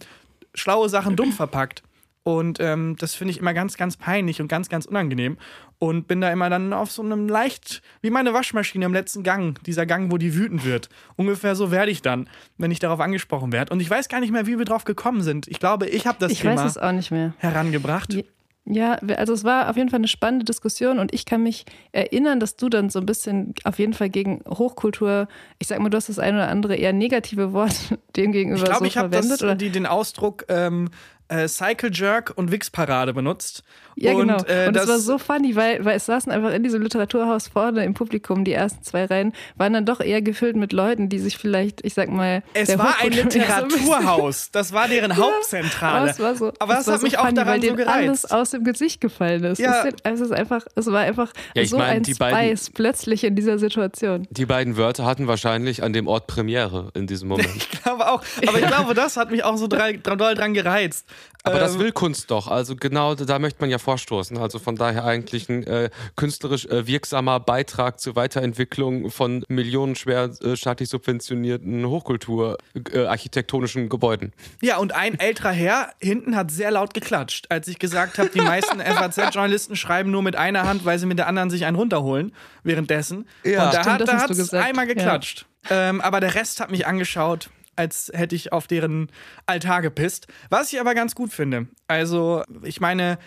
[0.55, 1.83] schlaue Sachen dumm verpackt.
[2.27, 5.37] Und ähm, das finde ich immer ganz, ganz peinlich und ganz, ganz unangenehm.
[5.79, 9.63] Und bin da immer dann auf so einem leicht, wie meine Waschmaschine im letzten Gang,
[9.63, 10.89] dieser Gang, wo die wütend wird.
[11.15, 13.73] Ungefähr so werde ich dann, wenn ich darauf angesprochen werde.
[13.73, 15.47] Und ich weiß gar nicht mehr, wie wir drauf gekommen sind.
[15.47, 17.33] Ich glaube, ich habe das ich Thema weiß es auch nicht mehr.
[17.39, 18.13] herangebracht.
[18.13, 18.23] Ja.
[18.69, 22.41] Ja, also es war auf jeden Fall eine spannende Diskussion und ich kann mich erinnern,
[22.41, 25.29] dass du dann so ein bisschen auf jeden Fall gegen Hochkultur,
[25.61, 27.77] ich sag mal, du hast das eine oder andere eher negative Wort
[28.17, 29.31] dem gegenüber Ich glaube, so ich habe verwendet.
[29.39, 29.55] das, oder?
[29.55, 30.91] die, den Ausdruck ähm,
[31.29, 33.63] äh, Cycle Jerk und Wix-Parade benutzt.
[33.99, 34.37] Ja, und, genau.
[34.47, 37.49] äh, und es das- war so funny, weil, weil es saßen einfach in diesem Literaturhaus
[37.49, 41.19] vorne im Publikum, die ersten zwei Reihen, waren dann doch eher gefüllt mit Leuten, die
[41.19, 44.51] sich vielleicht, ich sag mal, Es der war ein Ja, Literaturhaus.
[44.51, 46.11] Das war deren Aber Hauptzentrale.
[46.11, 47.89] es war so, Aber es das hat so mich auch funny, daran weil so denen
[47.89, 48.33] alles gereizt.
[48.35, 49.59] aus dem Gesicht gefallen ist.
[49.59, 49.85] Ja.
[50.05, 53.35] Es, ist, einfach, es war einfach Ja, so mein, ein die Spice beiden- plötzlich in
[53.35, 54.27] dieser Situation.
[54.31, 57.49] Die beiden Wörter hatten wahrscheinlich an dem Ort Premiere in diesem Moment.
[57.57, 58.23] Ich glaube auch.
[58.47, 61.07] Aber ich glaube, das hat mich auch so drei, drei, doll dran gereizt.
[61.47, 62.49] Aber das Ähm, will Kunst doch.
[62.49, 64.37] Also genau da möchte man ja vorstoßen.
[64.37, 70.57] Also von daher eigentlich ein äh, künstlerisch äh, wirksamer Beitrag zur Weiterentwicklung von millionenschwer äh,
[70.57, 72.59] staatlich subventionierten Hochkultur,
[72.93, 74.33] äh, architektonischen Gebäuden.
[74.61, 78.41] Ja, und ein älterer Herr hinten hat sehr laut geklatscht, als ich gesagt habe, die
[78.41, 82.33] meisten FAZ-Journalisten schreiben nur mit einer Hand, weil sie mit der anderen sich einen runterholen
[82.65, 83.29] währenddessen.
[83.45, 83.67] Ja.
[83.67, 84.67] und da Stimmt, hat das gesagt.
[84.67, 85.47] einmal geklatscht.
[85.71, 89.11] Ähm, aber der Rest hat mich angeschaut, als hätte ich auf deren
[89.47, 90.27] Altar gepisst.
[90.51, 91.69] Was ich aber ganz gut finde.
[91.87, 93.19] Also, ich meine,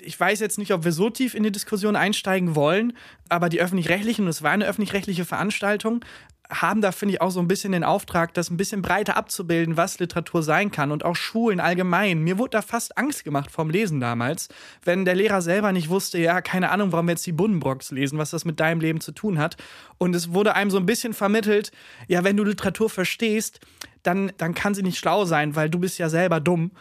[0.00, 2.92] ich weiß jetzt nicht, ob wir so tief in die Diskussion einsteigen wollen,
[3.28, 6.04] aber die öffentlich-rechtlichen, und es war eine öffentlich-rechtliche Veranstaltung,
[6.52, 9.76] haben da, finde ich, auch so ein bisschen den Auftrag, das ein bisschen breiter abzubilden,
[9.76, 12.22] was Literatur sein kann und auch Schulen allgemein.
[12.22, 14.48] Mir wurde da fast Angst gemacht vom Lesen damals,
[14.84, 18.18] wenn der Lehrer selber nicht wusste, ja, keine Ahnung, warum wir jetzt die Buddenbrocks lesen,
[18.18, 19.56] was das mit deinem Leben zu tun hat.
[19.98, 21.72] Und es wurde einem so ein bisschen vermittelt,
[22.08, 23.60] ja, wenn du Literatur verstehst,
[24.02, 26.72] dann, dann kann sie nicht schlau sein, weil du bist ja selber dumm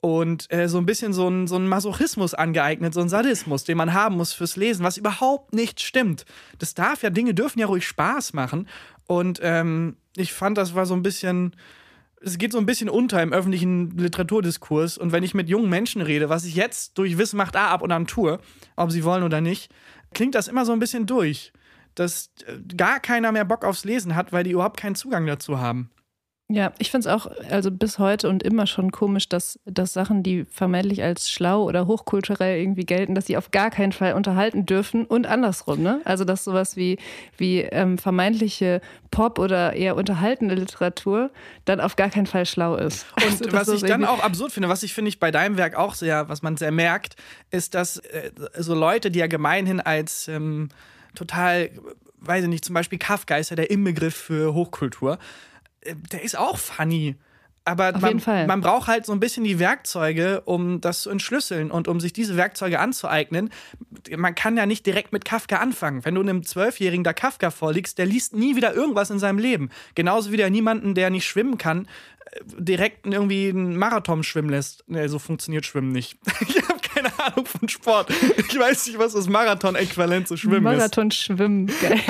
[0.00, 3.76] und äh, so ein bisschen so ein, so ein Masochismus angeeignet, so ein Sadismus, den
[3.76, 6.24] man haben muss fürs Lesen, was überhaupt nicht stimmt.
[6.58, 8.68] Das darf ja, Dinge dürfen ja ruhig Spaß machen.
[9.06, 11.54] Und ähm, ich fand, das war so ein bisschen,
[12.20, 14.98] es geht so ein bisschen unter im öffentlichen Literaturdiskurs.
[14.98, 17.82] Und wenn ich mit jungen Menschen rede, was ich jetzt durch Wissen macht A ab
[17.82, 18.38] und an tue,
[18.76, 19.72] ob sie wollen oder nicht,
[20.14, 21.52] klingt das immer so ein bisschen durch.
[21.94, 25.58] Dass äh, gar keiner mehr Bock aufs Lesen hat, weil die überhaupt keinen Zugang dazu
[25.60, 25.90] haben.
[26.48, 30.22] Ja, ich finde es auch, also bis heute und immer schon komisch, dass, dass Sachen,
[30.22, 34.64] die vermeintlich als schlau oder hochkulturell irgendwie gelten, dass sie auf gar keinen Fall unterhalten
[34.64, 36.00] dürfen und andersrum, ne?
[36.04, 36.98] Also dass sowas wie,
[37.36, 38.80] wie ähm, vermeintliche
[39.10, 41.30] Pop- oder eher unterhaltende Literatur
[41.64, 43.06] dann auf gar keinen Fall schlau ist.
[43.16, 45.74] Und also, was ich dann auch absurd finde, was ich finde ich bei deinem Werk
[45.74, 47.16] auch sehr, was man sehr merkt,
[47.50, 50.68] ist, dass äh, so Leute, die ja gemeinhin als ähm,
[51.16, 51.70] total,
[52.20, 55.18] weiß ich nicht, zum Beispiel Kafka ist ja der Inbegriff für Hochkultur,
[56.12, 57.16] der ist auch funny.
[57.68, 61.88] Aber man, man, braucht halt so ein bisschen die Werkzeuge, um das zu entschlüsseln und
[61.88, 63.50] um sich diese Werkzeuge anzueignen.
[64.16, 66.04] Man kann ja nicht direkt mit Kafka anfangen.
[66.04, 69.70] Wenn du einem Zwölfjährigen da Kafka vorliegst, der liest nie wieder irgendwas in seinem Leben.
[69.96, 71.88] Genauso wie der niemanden, der nicht schwimmen kann,
[72.56, 74.84] direkt irgendwie einen Marathon schwimmen lässt.
[74.86, 76.18] Nee, so funktioniert Schwimmen nicht.
[77.26, 78.10] Ahnung von Sport.
[78.36, 81.28] Ich weiß nicht, was das Marathon-Äquivalent zu Schwimmen Marathon ist.
[81.28, 82.00] Marathon-Schwimmen, geil.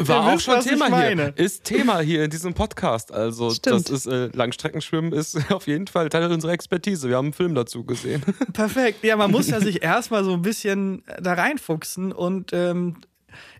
[0.06, 1.32] War auch schon Thema hier.
[1.36, 3.12] Ist Thema hier in diesem Podcast.
[3.12, 3.90] Also, Stimmt.
[3.90, 7.08] das ist äh, Langstreckenschwimmen ist auf jeden Fall Teil unserer Expertise.
[7.08, 8.22] Wir haben einen Film dazu gesehen.
[8.52, 9.04] Perfekt.
[9.04, 12.96] Ja, man muss ja sich erstmal so ein bisschen da reinfuchsen und ähm,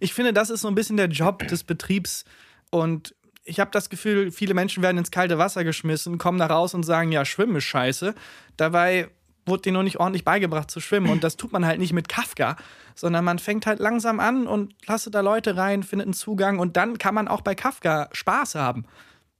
[0.01, 2.25] ich finde, das ist so ein bisschen der Job des Betriebs
[2.71, 6.75] und ich habe das Gefühl, viele Menschen werden ins kalte Wasser geschmissen, kommen da raus
[6.75, 8.15] und sagen, ja, Schwimmen ist scheiße.
[8.57, 9.09] Dabei
[9.47, 11.11] wurde denen noch nicht ordentlich beigebracht zu schwimmen.
[11.11, 12.57] Und das tut man halt nicht mit Kafka,
[12.95, 16.77] sondern man fängt halt langsam an und lasse da Leute rein, findet einen Zugang und
[16.77, 18.85] dann kann man auch bei Kafka Spaß haben.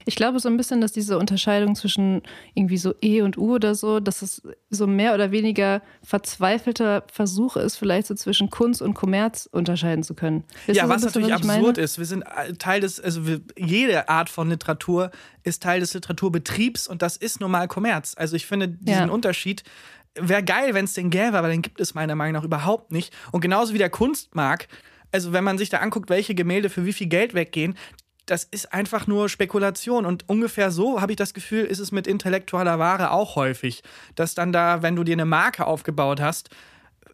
[0.05, 2.23] Ich glaube so ein bisschen, dass diese Unterscheidung zwischen
[2.55, 7.57] irgendwie so E und U oder so, dass es so mehr oder weniger verzweifelter Versuch
[7.57, 10.45] ist, vielleicht so zwischen Kunst und Kommerz unterscheiden zu können.
[10.67, 11.99] Ist ja, was bisschen, natürlich was absurd ist.
[11.99, 12.25] Wir sind
[12.59, 15.11] Teil des, also wir, jede Art von Literatur
[15.43, 18.15] ist Teil des Literaturbetriebs und das ist normal Kommerz.
[18.17, 19.11] Also ich finde diesen ja.
[19.11, 19.65] Unterschied
[20.15, 23.15] wäre geil, wenn es den gäbe, aber den gibt es meiner Meinung nach überhaupt nicht.
[23.31, 24.69] Und genauso wie der Kunstmarkt,
[25.11, 27.75] also wenn man sich da anguckt, welche Gemälde für wie viel Geld weggehen,
[28.27, 30.07] das ist einfach nur Spekulation.
[30.07, 33.83] Und ungefähr so habe ich das Gefühl, ist es mit intellektueller Ware auch häufig.
[34.15, 36.51] Dass dann da, wenn du dir eine Marke aufgebaut hast,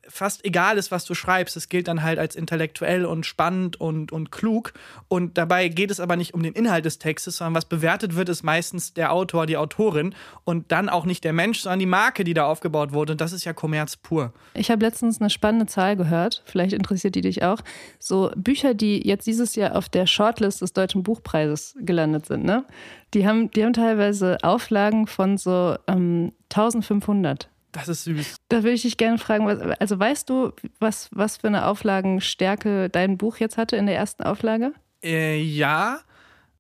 [0.09, 1.57] fast egal ist, was du schreibst.
[1.57, 4.73] Es gilt dann halt als intellektuell und spannend und, und klug.
[5.09, 8.29] Und dabei geht es aber nicht um den Inhalt des Textes, sondern was bewertet wird,
[8.29, 12.25] ist meistens der Autor, die Autorin und dann auch nicht der Mensch, sondern die Marke,
[12.25, 13.13] die da aufgebaut wurde.
[13.13, 14.33] Und das ist ja Kommerz pur.
[14.55, 17.61] Ich habe letztens eine spannende Zahl gehört, vielleicht interessiert die dich auch.
[17.99, 22.65] So Bücher, die jetzt dieses Jahr auf der Shortlist des Deutschen Buchpreises gelandet sind, ne?
[23.15, 27.49] Die haben, die haben teilweise Auflagen von so ähm, 1500.
[27.73, 28.37] Das ist süß.
[28.49, 32.89] Da würde ich dich gerne fragen, was, also weißt du, was, was für eine Auflagenstärke
[32.89, 34.73] dein Buch jetzt hatte in der ersten Auflage?
[35.03, 36.01] Äh, ja,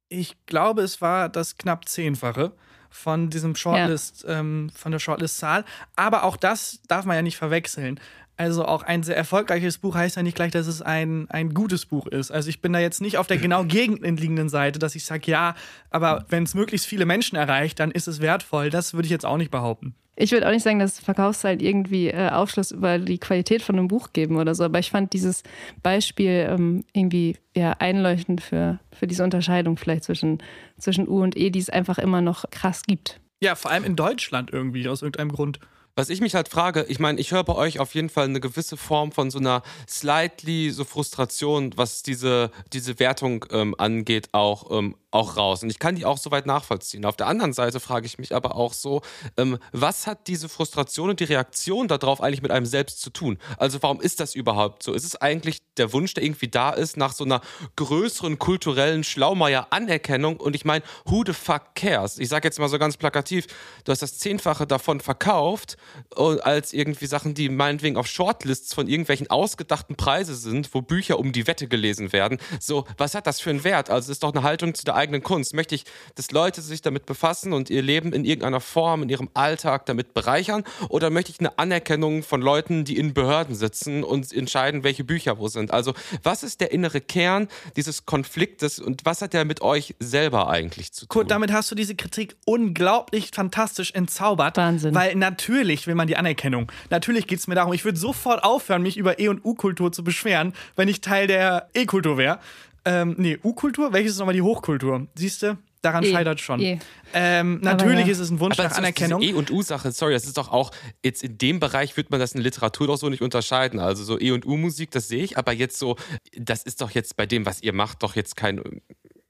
[0.08, 2.52] ich glaube, es war das knapp zehnfache
[2.90, 4.40] von diesem Shortlist, ja.
[4.40, 5.64] ähm, von der Shortlist-Zahl.
[5.96, 8.00] Aber auch das darf man ja nicht verwechseln.
[8.38, 11.86] Also auch ein sehr erfolgreiches Buch heißt ja nicht gleich, dass es ein, ein gutes
[11.86, 12.30] Buch ist.
[12.30, 15.56] Also ich bin da jetzt nicht auf der genau gegenliegenden Seite, dass ich sage, ja,
[15.90, 18.70] aber wenn es möglichst viele Menschen erreicht, dann ist es wertvoll.
[18.70, 19.96] Das würde ich jetzt auch nicht behaupten.
[20.14, 23.88] Ich würde auch nicht sagen, dass Verkaufszahlen irgendwie äh, Aufschluss über die Qualität von einem
[23.88, 25.42] Buch geben oder so, aber ich fand dieses
[25.82, 30.38] Beispiel ähm, irgendwie ja, einleuchtend für, für diese Unterscheidung vielleicht zwischen,
[30.78, 33.20] zwischen U und E, die es einfach immer noch krass gibt.
[33.40, 35.58] Ja, vor allem in Deutschland irgendwie, aus irgendeinem Grund.
[35.98, 38.38] Was ich mich halt frage, ich meine, ich höre bei euch auf jeden Fall eine
[38.38, 44.70] gewisse Form von so einer slightly so Frustration, was diese, diese Wertung ähm, angeht, auch
[44.70, 45.62] ähm, auch raus.
[45.62, 47.04] Und ich kann die auch soweit nachvollziehen.
[47.04, 49.00] Auf der anderen Seite frage ich mich aber auch so,
[49.36, 53.38] ähm, was hat diese Frustration und die Reaktion darauf eigentlich mit einem selbst zu tun?
[53.56, 54.92] Also warum ist das überhaupt so?
[54.92, 57.40] Ist es eigentlich der Wunsch, der irgendwie da ist, nach so einer
[57.76, 60.36] größeren kulturellen Schlaumeier-Anerkennung?
[60.38, 62.18] Und ich meine, who the fuck cares?
[62.18, 63.46] Ich sage jetzt mal so ganz plakativ,
[63.84, 65.78] du hast das Zehnfache davon verkauft,
[66.14, 71.32] als irgendwie Sachen, die meinetwegen auf Shortlists von irgendwelchen ausgedachten Preise sind, wo Bücher um
[71.32, 72.38] die Wette gelesen werden.
[72.60, 73.90] So, was hat das für einen Wert?
[73.90, 75.54] Also es ist doch eine Haltung zu der eigenen Kunst?
[75.54, 79.28] Möchte ich, dass Leute sich damit befassen und ihr Leben in irgendeiner Form, in ihrem
[79.34, 80.64] Alltag damit bereichern?
[80.88, 85.38] Oder möchte ich eine Anerkennung von Leuten, die in Behörden sitzen und entscheiden, welche Bücher
[85.38, 85.70] wo sind?
[85.70, 90.48] Also, was ist der innere Kern dieses Konfliktes und was hat der mit euch selber
[90.48, 91.08] eigentlich zu tun?
[91.08, 94.56] Kurt, damit hast du diese Kritik unglaublich fantastisch entzaubert.
[94.56, 94.94] Wahnsinn.
[94.94, 96.70] Weil natürlich will man die Anerkennung.
[96.90, 100.04] Natürlich geht es mir darum, ich würde sofort aufhören, mich über E- und U-Kultur zu
[100.04, 102.38] beschweren, wenn ich Teil der E-Kultur wäre.
[102.84, 103.92] Ähm, nee, U-Kultur?
[103.92, 105.06] Welches ist nochmal die Hochkultur?
[105.14, 105.58] Siehst du?
[105.82, 106.10] Daran e.
[106.10, 106.60] scheitert schon.
[106.60, 106.78] E.
[107.14, 108.12] Ähm, natürlich ja.
[108.12, 109.22] ist es ein Wunsch Aber nach Anerkennung.
[109.22, 110.72] E und U-Sache, sorry, das ist doch auch,
[111.04, 113.78] jetzt in dem Bereich wird man das in Literatur doch so nicht unterscheiden.
[113.78, 115.96] Also so E und U-Musik, das sehe ich, aber jetzt so,
[116.36, 118.60] das ist doch jetzt bei dem, was ihr macht, doch jetzt kein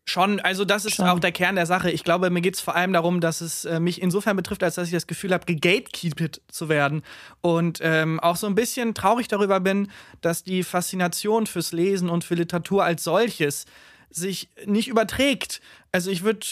[0.08, 1.06] Schon, also das ist Schon.
[1.06, 1.90] auch der Kern der Sache.
[1.90, 4.76] Ich glaube, mir geht es vor allem darum, dass es äh, mich insofern betrifft, als
[4.76, 7.02] dass ich das Gefühl habe, gegatekeepet zu werden.
[7.42, 9.90] Und ähm, auch so ein bisschen traurig darüber bin,
[10.22, 13.66] dass die Faszination fürs Lesen und für Literatur als solches
[14.08, 15.60] sich nicht überträgt.
[15.92, 16.46] Also ich würde,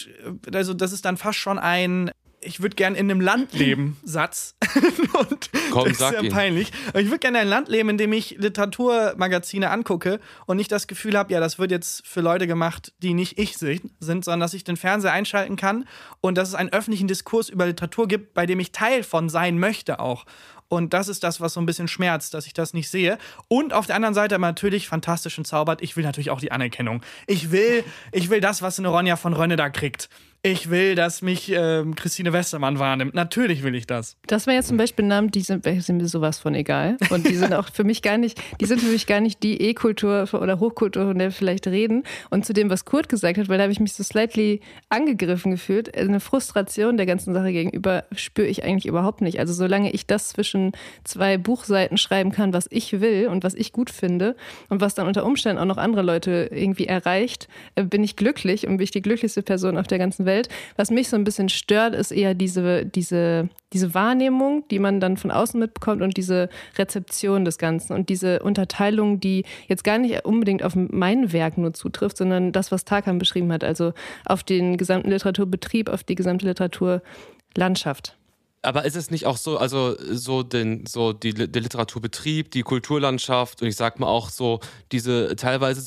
[0.53, 4.55] also das ist dann fast schon ein ich würde gern in einem Land leben, Satz.
[5.19, 6.31] und Komm, das ist ja ihn.
[6.31, 6.71] peinlich.
[6.89, 10.71] Aber ich würde gerne in ein Land leben, in dem ich Literaturmagazine angucke und nicht
[10.71, 14.39] das Gefühl habe, ja, das wird jetzt für Leute gemacht, die nicht ich sind, sondern
[14.39, 15.85] dass ich den Fernseher einschalten kann
[16.21, 19.59] und dass es einen öffentlichen Diskurs über Literatur gibt, bei dem ich Teil von sein
[19.59, 20.25] möchte auch.
[20.69, 23.17] Und das ist das, was so ein bisschen schmerzt, dass ich das nicht sehe.
[23.47, 25.81] Und auf der anderen Seite aber natürlich fantastisch entzaubert.
[25.81, 27.01] Ich will natürlich auch die Anerkennung.
[27.25, 30.09] Ich will, ich will das, was eine Ronja von Rönne da kriegt.
[30.43, 33.15] Ich will, dass mich ähm, Christine Westermann wahrnimmt.
[33.15, 34.15] Natürlich will ich das.
[34.27, 36.95] Das wäre jetzt zum Beispiel Namen, die sind, sind mir sowas von egal.
[37.09, 39.59] Und die sind auch für mich gar nicht, die sind für mich gar nicht die
[39.59, 42.03] E-Kultur oder Hochkultur, von der wir vielleicht reden.
[42.29, 45.51] Und zu dem, was Kurt gesagt hat, weil da habe ich mich so slightly angegriffen
[45.51, 45.97] gefühlt.
[45.97, 49.39] Eine Frustration der ganzen Sache gegenüber spüre ich eigentlich überhaupt nicht.
[49.39, 50.71] Also solange ich das zwischen
[51.03, 54.35] zwei Buchseiten schreiben kann, was ich will und was ich gut finde
[54.69, 58.67] und was dann unter Umständen auch noch andere Leute irgendwie erreicht, äh, bin ich glücklich
[58.67, 60.26] und bin ich die glücklichste Person auf der ganzen Welt.
[60.75, 65.17] Was mich so ein bisschen stört, ist eher diese, diese, diese Wahrnehmung, die man dann
[65.17, 70.25] von außen mitbekommt und diese Rezeption des Ganzen und diese Unterteilung, die jetzt gar nicht
[70.25, 73.93] unbedingt auf mein Werk nur zutrifft, sondern das, was Tarkan beschrieben hat, also
[74.25, 78.15] auf den gesamten Literaturbetrieb, auf die gesamte Literaturlandschaft.
[78.63, 83.61] Aber ist es nicht auch so, also so den, so die, der Literaturbetrieb, die Kulturlandschaft
[83.61, 84.59] und ich sag mal auch so
[84.91, 85.81] diese teilweise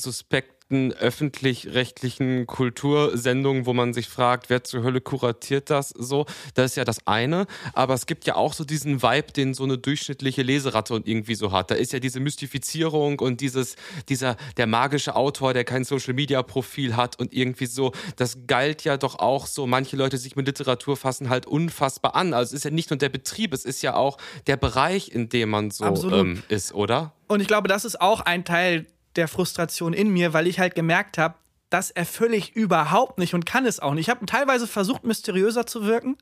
[0.71, 6.25] suspekten öffentlich-rechtlichen Kultursendungen, wo man sich fragt, wer zur Hölle kuratiert das so?
[6.53, 7.45] Das ist ja das eine.
[7.73, 11.35] Aber es gibt ja auch so diesen Vibe, den so eine durchschnittliche Leseratte und irgendwie
[11.35, 11.71] so hat.
[11.71, 13.75] Da ist ja diese Mystifizierung und dieses,
[14.09, 19.19] dieser, der magische Autor, der kein Social-Media-Profil hat und irgendwie so, das galt ja doch
[19.19, 22.33] auch so, manche Leute sich mit Literatur fassen halt unfassbar an.
[22.33, 25.29] Also es ist ja nicht nur der Betrieb, es ist ja auch der Bereich, in
[25.29, 27.13] dem man so ähm, ist, oder?
[27.27, 30.75] Und ich glaube, das ist auch ein Teil der Frustration in mir, weil ich halt
[30.75, 31.35] gemerkt habe,
[31.69, 34.07] das erfülle ich überhaupt nicht und kann es auch nicht.
[34.07, 36.17] Ich habe teilweise versucht, mysteriöser zu wirken,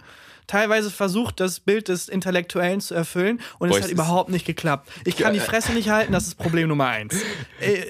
[0.49, 4.89] teilweise versucht, das Bild des Intellektuellen zu erfüllen und Boah, es hat überhaupt nicht geklappt.
[5.05, 7.15] Ich kann die Fresse nicht halten, das ist Problem Nummer eins.
[7.61, 7.83] Äh,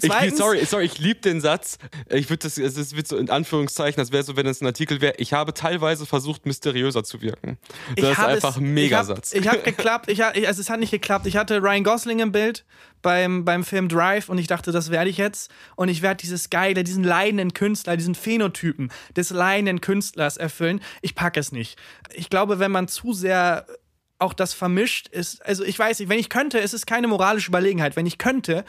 [0.00, 1.78] Ich, zweitens, sorry, sorry, ich liebe den Satz.
[2.10, 5.00] Ich würde das, es wird so in Anführungszeichen, das wäre so, wenn es ein Artikel
[5.00, 5.14] wäre.
[5.18, 7.58] Ich habe teilweise versucht, mysteriöser zu wirken.
[7.96, 9.32] Das ist einfach es- ein Megasatz.
[9.32, 11.26] Ich habe hab geklappt, ich, hab- ich, also es hat nicht geklappt.
[11.26, 12.64] Ich hatte Ryan Gosling im Bild
[13.02, 15.50] beim, beim Film Drive und ich dachte, das werde ich jetzt.
[15.74, 20.80] Und ich werde dieses geile, diesen leidenden Künstler, diesen Phänotypen des leidenden Künstlers erfüllen.
[21.02, 21.76] Ich packe es nicht.
[22.14, 23.66] Ich glaube, wenn man zu sehr
[24.18, 27.48] auch das vermischt ist, also ich weiß nicht, wenn ich könnte, es ist keine moralische
[27.48, 27.96] Überlegenheit.
[27.96, 28.64] Wenn ich könnte,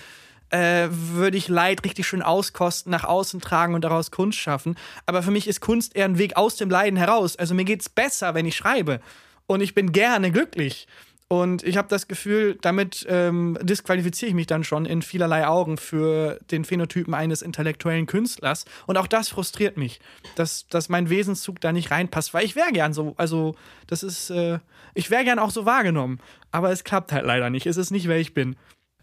[0.49, 4.77] äh, würde ich Leid richtig schön auskosten, nach außen tragen und daraus Kunst schaffen.
[5.05, 7.35] Aber für mich ist Kunst eher ein Weg aus dem Leiden heraus.
[7.35, 8.99] Also mir geht's besser, wenn ich schreibe.
[9.45, 10.87] Und ich bin gerne glücklich.
[11.29, 15.77] Und ich habe das Gefühl, damit ähm, disqualifiziere ich mich dann schon in vielerlei Augen
[15.77, 18.63] für den Phänotypen eines intellektuellen Künstlers.
[18.85, 19.99] Und auch das frustriert mich,
[20.35, 23.55] dass, dass mein Wesenszug da nicht reinpasst, weil ich wäre gern so, also
[23.87, 24.59] das ist, äh,
[24.93, 26.19] ich wäre gern auch so wahrgenommen.
[26.51, 27.65] Aber es klappt halt leider nicht.
[27.65, 28.55] Es ist nicht, wer ich bin.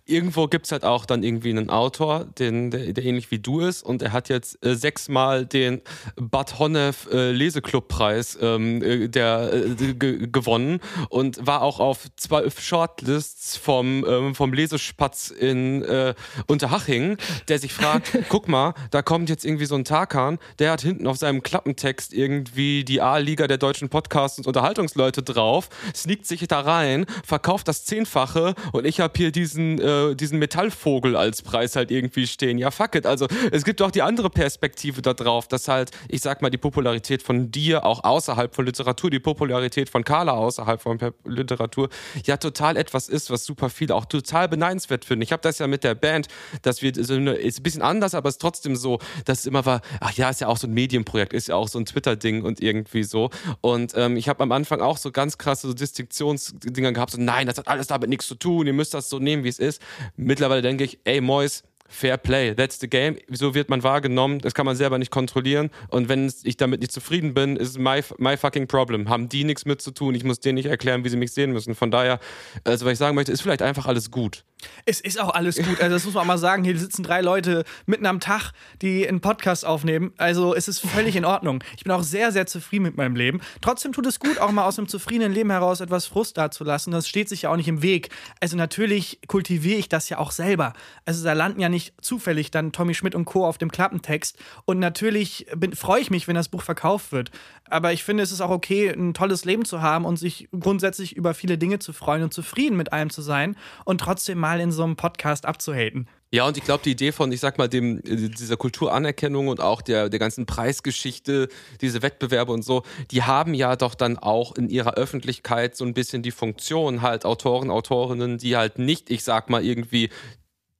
[0.06, 3.60] Irgendwo gibt es halt auch dann irgendwie einen Autor, den, der, der ähnlich wie du
[3.60, 5.80] ist und er hat jetzt äh, sechsmal den
[6.16, 12.60] Bad Honnef äh, Leseclub-Preis ähm, äh, der, äh, ge- gewonnen und war auch auf zwölf
[12.60, 16.14] Shortlists vom, ähm, vom Lesespatz in äh,
[16.48, 17.16] Unterhaching,
[17.48, 21.06] der sich fragt, guck mal, da kommt jetzt irgendwie so ein Tarkan, der hat hinten
[21.06, 26.60] auf seinem Klappentext irgendwie die A-Liga der deutschen Podcasts und Unterhaltungsleute drauf, sneakt sich da
[26.60, 31.90] rein, verkauft das Zehnfache und ich habe hier diesen, äh, diesen Metallvogel als Preis halt
[31.90, 32.58] irgendwie stehen.
[32.58, 33.06] Ja, fuck it.
[33.06, 36.58] Also es gibt auch die andere Perspektive da drauf, dass halt, ich sag mal, die
[36.58, 41.88] Popularität von dir auch außerhalb von Literatur, die Popularität von Carla außerhalb von Literatur
[42.24, 45.22] ja total etwas ist, was super viele auch total beneidenswert finden.
[45.22, 46.28] Ich habe das ja mit der Band,
[46.62, 49.46] dass wir so eine, ist ein bisschen anders, aber es ist trotzdem so, dass es
[49.46, 51.86] immer war, ach ja, ist ja auch so ein Medienprojekt, ist ja auch so ein
[51.86, 53.30] Twitter-Ding und irgendwie so.
[53.60, 57.46] Und ähm, ich habe am Anfang auch so ganz krasse so Distinktionsdinger gehabt, so nein,
[57.46, 59.80] das hat alles damit nichts zu tun, ihr müsst das so nehmen, wie es ist.
[60.16, 63.16] Mittlerweile denke ich, ey Mois, Fair Play, that's the game.
[63.30, 65.70] So wird man wahrgenommen, das kann man selber nicht kontrollieren.
[65.88, 69.08] Und wenn ich damit nicht zufrieden bin, ist my, my fucking problem.
[69.08, 71.52] Haben die nichts mit zu tun, ich muss denen nicht erklären, wie sie mich sehen
[71.52, 71.74] müssen.
[71.74, 72.18] Von daher,
[72.64, 74.44] also was ich sagen möchte, ist vielleicht einfach alles gut.
[74.84, 75.80] Es ist auch alles gut.
[75.80, 76.64] Also, das muss man auch mal sagen.
[76.64, 78.52] Hier sitzen drei Leute mitten am Tag,
[78.82, 80.12] die einen Podcast aufnehmen.
[80.16, 81.62] Also, es ist völlig in Ordnung.
[81.76, 83.40] Ich bin auch sehr, sehr zufrieden mit meinem Leben.
[83.60, 86.92] Trotzdem tut es gut, auch mal aus einem zufriedenen Leben heraus etwas Frust dazulassen.
[86.92, 88.10] Das steht sich ja auch nicht im Weg.
[88.40, 90.72] Also, natürlich kultiviere ich das ja auch selber.
[91.04, 93.46] Also, da landen ja nicht zufällig dann Tommy Schmidt und Co.
[93.46, 94.38] auf dem Klappentext.
[94.64, 97.30] Und natürlich freue ich mich, wenn das Buch verkauft wird.
[97.68, 101.16] Aber ich finde, es ist auch okay, ein tolles Leben zu haben und sich grundsätzlich
[101.16, 104.72] über viele Dinge zu freuen und zufrieden mit allem zu sein und trotzdem mal in
[104.72, 106.08] so einem Podcast abzuhaten.
[106.34, 109.82] Ja, und ich glaube, die Idee von, ich sag mal, dem, dieser Kulturanerkennung und auch
[109.82, 111.48] der, der ganzen Preisgeschichte,
[111.80, 112.82] diese Wettbewerbe und so,
[113.12, 117.24] die haben ja doch dann auch in ihrer Öffentlichkeit so ein bisschen die Funktion, halt
[117.24, 120.10] Autoren, Autorinnen, die halt nicht, ich sag mal, irgendwie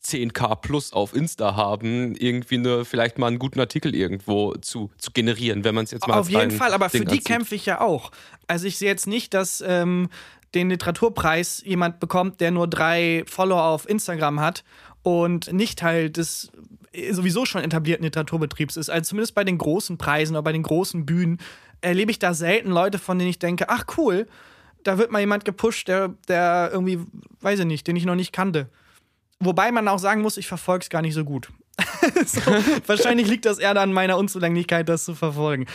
[0.05, 5.13] 10k plus auf Insta haben, irgendwie eine, vielleicht mal einen guten Artikel irgendwo zu, zu
[5.13, 7.67] generieren, wenn man es jetzt mal Auf jeden Fall, aber Ding für die kämpfe ich
[7.67, 8.11] ja auch.
[8.47, 10.09] Also ich sehe jetzt nicht, dass ähm,
[10.55, 14.65] den Literaturpreis jemand bekommt, der nur drei Follower auf Instagram hat
[15.03, 16.51] und nicht Teil des
[17.11, 18.89] sowieso schon etablierten Literaturbetriebs ist.
[18.89, 21.39] Also zumindest bei den großen Preisen oder bei den großen Bühnen
[21.81, 24.27] erlebe ich da selten Leute, von denen ich denke, ach cool,
[24.85, 27.01] da wird mal jemand gepusht, der, der irgendwie,
[27.41, 28.69] weiß ich nicht, den ich noch nicht kannte.
[29.41, 31.49] Wobei man auch sagen muss, ich verfolge es gar nicht so gut.
[32.27, 32.41] so,
[32.87, 35.67] wahrscheinlich liegt das eher an meiner Unzulänglichkeit, das zu verfolgen.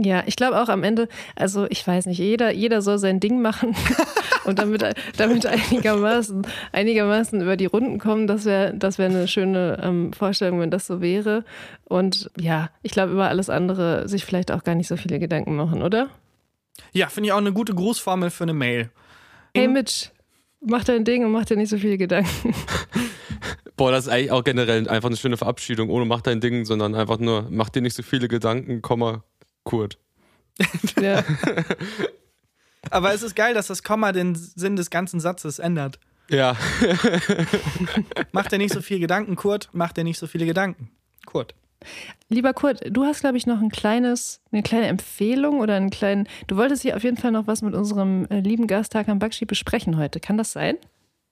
[0.00, 3.42] Ja, ich glaube auch am Ende, also ich weiß nicht, jeder, jeder soll sein Ding
[3.42, 3.74] machen
[4.44, 4.84] und damit,
[5.16, 10.60] damit einigermaßen, einigermaßen über die Runden kommen, das wäre das wär eine schöne ähm, Vorstellung,
[10.60, 11.44] wenn das so wäre.
[11.84, 15.56] Und ja, ich glaube, über alles andere sich vielleicht auch gar nicht so viele Gedanken
[15.56, 16.08] machen, oder?
[16.92, 18.90] Ja, finde ich auch eine gute Grußformel für eine Mail.
[19.52, 20.10] Hey Mitch,
[20.60, 22.54] mach dein Ding und mach dir nicht so viele Gedanken.
[23.76, 26.94] Boah, das ist eigentlich auch generell einfach eine schöne Verabschiedung, ohne mach dein Ding, sondern
[26.94, 29.24] einfach nur mach dir nicht so viele Gedanken, Komma,
[29.68, 29.98] Kurt.
[31.00, 31.22] Ja.
[32.90, 36.00] Aber es ist geil, dass das Komma den Sinn des ganzen Satzes ändert.
[36.30, 36.56] Ja.
[38.32, 40.90] mach dir nicht so viele Gedanken, Kurt, mach dir nicht so viele Gedanken.
[41.26, 41.54] Kurt.
[42.28, 46.28] Lieber Kurt, du hast, glaube ich, noch ein kleines, eine kleine Empfehlung oder einen kleinen.
[46.46, 49.44] Du wolltest hier auf jeden Fall noch was mit unserem äh, lieben Gast Hakan Bakshi
[49.44, 50.18] besprechen heute.
[50.18, 50.76] Kann das sein?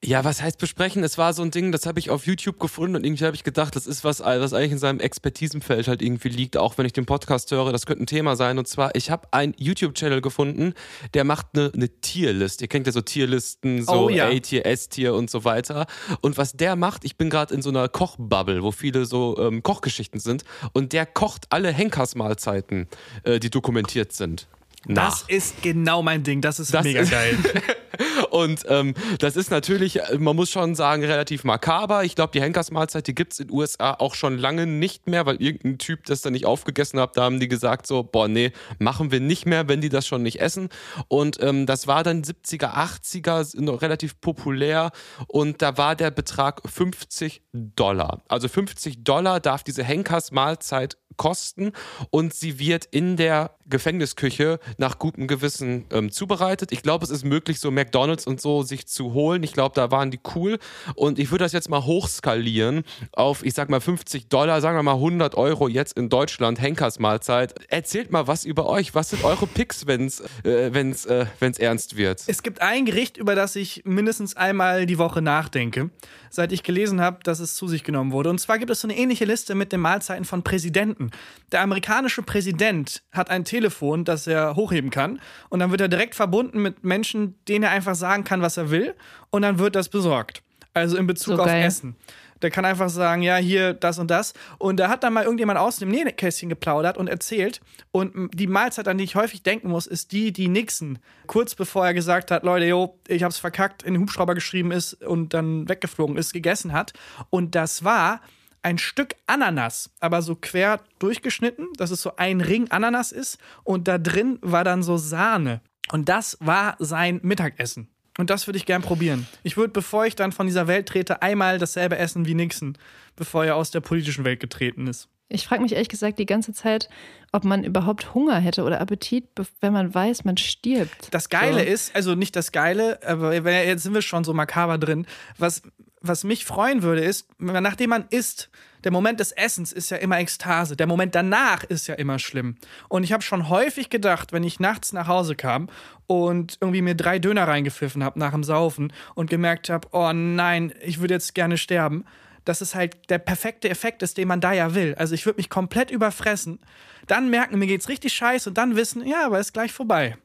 [0.07, 1.03] Ja, was heißt besprechen?
[1.03, 3.43] Es war so ein Ding, das habe ich auf YouTube gefunden und irgendwie habe ich
[3.43, 6.93] gedacht, das ist was, was eigentlich in seinem Expertisenfeld halt irgendwie liegt, auch wenn ich
[6.93, 7.73] den Podcast höre.
[7.73, 8.57] Das könnte ein Thema sein.
[8.57, 10.75] Und zwar, ich habe einen YouTube-Channel gefunden,
[11.15, 12.63] der macht eine, eine Tierlist.
[12.63, 14.29] Ihr kennt ja so Tierlisten, so oh, ja.
[14.29, 15.87] A-Tier, S-Tier und so weiter.
[16.21, 19.65] Und was der macht, ich bin gerade in so einer Kochbubble, wo viele so ähm,
[19.65, 20.45] Kochgeschichten sind.
[20.73, 22.87] Und der kocht alle Henkersmahlzeiten,
[23.25, 24.47] äh, die dokumentiert sind.
[24.89, 25.21] Nach.
[25.21, 26.41] Das ist genau mein Ding.
[26.41, 27.37] Das ist das mega ist geil.
[28.31, 32.05] Und ähm, das ist natürlich, man muss schon sagen, relativ makaber.
[32.05, 35.27] Ich glaube, die Henkersmahlzeit, die gibt es in den USA auch schon lange nicht mehr,
[35.27, 37.17] weil irgendein Typ das dann nicht aufgegessen hat.
[37.17, 40.23] Da haben die gesagt so, boah, nee, machen wir nicht mehr, wenn die das schon
[40.23, 40.69] nicht essen.
[41.09, 44.91] Und ähm, das war dann 70er, 80er, noch relativ populär.
[45.27, 48.23] Und da war der Betrag 50 Dollar.
[48.29, 51.73] Also 50 Dollar darf diese Henkersmahlzeit kosten
[52.11, 56.73] und sie wird in der Gefängnisküche nach gutem Gewissen ähm, zubereitet.
[56.73, 59.43] Ich glaube, es ist möglich, so McDonalds und so sich zu holen.
[59.43, 60.59] Ich glaube, da waren die cool.
[60.95, 64.83] Und ich würde das jetzt mal hochskalieren auf, ich sag mal, 50 Dollar, sagen wir
[64.83, 67.55] mal 100 Euro jetzt in Deutschland, Henkers Mahlzeit.
[67.69, 68.95] Erzählt mal was über euch.
[68.95, 72.23] Was sind eure Picks, wenn es äh, äh, ernst wird?
[72.27, 75.91] Es gibt ein Gericht, über das ich mindestens einmal die Woche nachdenke,
[76.31, 78.31] seit ich gelesen habe, dass es zu sich genommen wurde.
[78.31, 81.11] Und zwar gibt es so eine ähnliche Liste mit den Mahlzeiten von Präsidenten.
[81.53, 85.21] Der amerikanische Präsident hat ein Telefon, das er hochheben kann.
[85.49, 88.71] Und dann wird er direkt verbunden mit Menschen, denen er einfach sagen kann, was er
[88.71, 88.95] will.
[89.31, 90.43] Und dann wird das besorgt.
[90.75, 91.97] Also in Bezug so auf Essen.
[92.43, 94.35] Der kann einfach sagen, ja, hier das und das.
[94.59, 97.61] Und da hat dann mal irgendjemand aus dem Nähkästchen geplaudert und erzählt.
[97.93, 101.87] Und die Mahlzeit, an die ich häufig denken muss, ist die, die Nixon kurz bevor
[101.87, 105.69] er gesagt hat, Leute, yo, ich hab's verkackt, in den Hubschrauber geschrieben ist und dann
[105.69, 106.93] weggeflogen ist, gegessen hat.
[107.31, 108.21] Und das war
[108.67, 113.87] ein Stück Ananas, aber so quer durchgeschnitten, dass es so ein Ring Ananas ist und
[113.87, 115.61] da drin war dann so Sahne.
[115.93, 117.89] Und das war sein Mittagessen.
[118.19, 119.29] Und das würde ich gern probieren.
[119.45, 122.77] Ich würde, bevor ich dann von dieser Welt trete, einmal dasselbe essen wie Nixon,
[123.15, 125.09] bevor er aus der politischen Welt getreten ist.
[125.29, 126.89] Ich frage mich ehrlich gesagt die ganze Zeit,
[127.31, 129.29] ob man überhaupt Hunger hätte oder Appetit,
[129.61, 131.09] wenn man weiß, man stirbt.
[131.13, 131.67] Das Geile so.
[131.67, 135.07] ist, also nicht das Geile, aber jetzt sind wir schon so makaber drin.
[135.39, 135.63] Was
[136.09, 138.51] was mich freuen würde, ist, nachdem man isst,
[138.85, 140.77] der Moment des Essens ist ja immer Ekstase.
[140.77, 142.55] Der Moment danach ist ja immer schlimm.
[142.89, 145.69] Und ich habe schon häufig gedacht, wenn ich nachts nach Hause kam
[146.07, 150.73] und irgendwie mir drei Döner reingepfiffen habe nach dem Saufen und gemerkt habe, oh nein,
[150.81, 152.05] ich würde jetzt gerne sterben,
[152.45, 154.95] dass es halt der perfekte Effekt ist, den man da ja will.
[154.97, 156.61] Also ich würde mich komplett überfressen,
[157.09, 160.17] dann merken, mir geht's richtig scheiße und dann wissen, ja, aber ist gleich vorbei.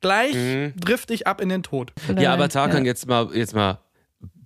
[0.00, 0.74] Gleich mhm.
[0.76, 1.92] drifte ich ab in den Tod.
[2.16, 2.90] Ja, aber Tarkan, ja.
[2.90, 3.80] jetzt mal, jetzt mal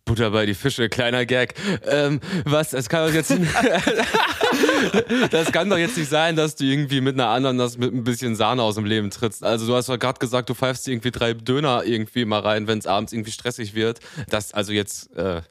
[0.08, 1.54] Butter bei die Fische, kleiner Gag.
[1.86, 3.30] Ähm, was, das kann doch jetzt
[5.30, 8.04] Das kann doch jetzt nicht sein, dass du irgendwie mit einer anderen das mit ein
[8.04, 9.44] bisschen Sahne aus dem Leben trittst.
[9.44, 12.78] Also du hast doch gerade gesagt, du pfeifst irgendwie drei Döner irgendwie mal rein, wenn
[12.78, 14.00] es abends irgendwie stressig wird.
[14.30, 15.42] Das also jetzt äh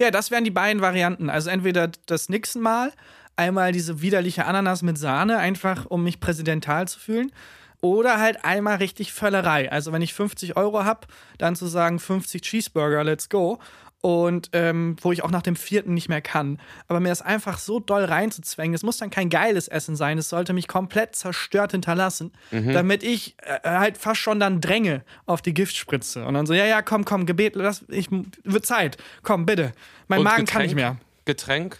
[0.00, 1.28] Ja, das wären die beiden Varianten.
[1.28, 2.92] Also entweder das Nixon mal,
[3.34, 7.32] einmal diese widerliche Ananas mit Sahne, einfach um mich präsidental zu fühlen.
[7.80, 9.70] Oder halt einmal richtig Völlerei.
[9.70, 11.06] Also wenn ich 50 Euro habe,
[11.38, 13.60] dann zu sagen 50 Cheeseburger, let's go
[14.00, 16.60] und ähm, wo ich auch nach dem vierten nicht mehr kann.
[16.86, 20.28] Aber mir das einfach so doll reinzuzwängen, es muss dann kein geiles Essen sein, es
[20.28, 22.72] sollte mich komplett zerstört hinterlassen, mhm.
[22.72, 26.66] damit ich äh, halt fast schon dann dränge auf die Giftspritze und dann so, ja,
[26.66, 29.72] ja, komm, komm, Gebet, lass, ich, wird Zeit, komm, bitte.
[30.06, 30.96] Mein und Magen Getränk, kann nicht mehr.
[31.24, 31.78] Getränk?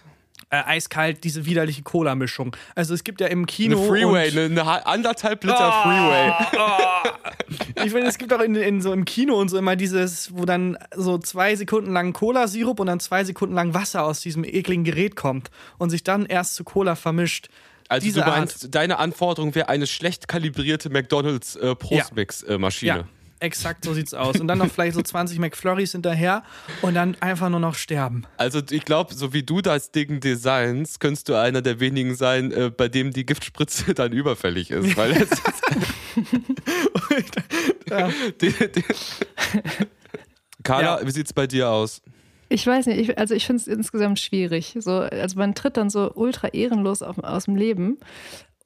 [0.51, 2.57] Äh, eiskalt diese widerliche Cola-Mischung.
[2.75, 3.79] Also es gibt ja im Kino.
[3.79, 6.33] Eine Freeway, eine, eine, anderthalb Liter oh, Freeway.
[6.57, 7.09] Oh.
[7.85, 10.45] Ich finde, es gibt auch in, in, so im Kino und so immer dieses, wo
[10.45, 14.85] dann so zwei Sekunden lang Cola-Sirup und dann zwei Sekunden lang Wasser aus diesem ekligen
[14.85, 17.49] Gerät kommt und sich dann erst zu Cola vermischt.
[17.89, 18.75] Also Diese du meinst, Art.
[18.75, 22.89] deine Anforderung wäre eine schlecht kalibrierte McDonalds äh, Prostmix-Maschine.
[22.89, 22.97] Ja.
[22.99, 23.09] ja.
[23.41, 24.41] Exakt so sieht's aus.
[24.41, 26.43] Und dann noch vielleicht so 20 McFlurries hinterher
[26.83, 28.25] und dann einfach nur noch sterben.
[28.37, 32.53] Also ich glaube, so wie du das Ding designst, könntest du einer der wenigen sein,
[32.53, 34.97] äh, bei dem die Giftspritze dann überfällig ist.
[34.97, 35.43] Weil es ist
[37.91, 38.11] ja.
[38.41, 38.85] die, die
[40.63, 41.07] Carla, ja.
[41.07, 42.03] wie sieht's bei dir aus?
[42.51, 44.75] Ich weiß nicht, ich, also ich finde es insgesamt schwierig.
[44.81, 47.99] So, also man tritt dann so ultra ehrenlos auf, aus dem Leben.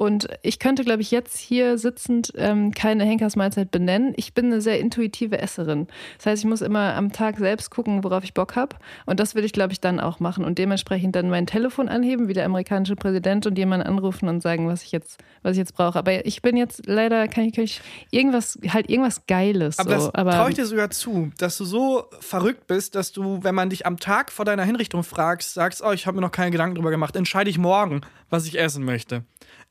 [0.02, 4.14] Und ich könnte, glaube ich, jetzt hier sitzend ähm, keine Henkersmahlzeit benennen.
[4.16, 5.86] Ich bin eine sehr intuitive Esserin.
[6.16, 8.74] Das heißt, ich muss immer am Tag selbst gucken, worauf ich Bock habe.
[9.06, 10.44] Und das würde ich, glaube ich, dann auch machen.
[10.44, 14.66] Und dementsprechend dann mein Telefon anheben, wie der amerikanische Präsident, und jemanden anrufen und sagen,
[14.66, 15.96] was ich jetzt, was ich jetzt brauche.
[15.96, 17.80] Aber ich bin jetzt leider, kann ich, kann ich
[18.10, 19.78] irgendwas, halt irgendwas Geiles.
[19.78, 20.10] Aber so.
[20.10, 23.70] das traue ich dir sogar zu, dass du so verrückt bist, dass du, wenn man
[23.70, 26.74] dich am Tag vor deiner Hinrichtung fragst, sagst, oh, ich habe mir noch keine Gedanken
[26.74, 28.00] drüber gemacht, entscheide ich morgen,
[28.30, 29.22] was ich essen möchte.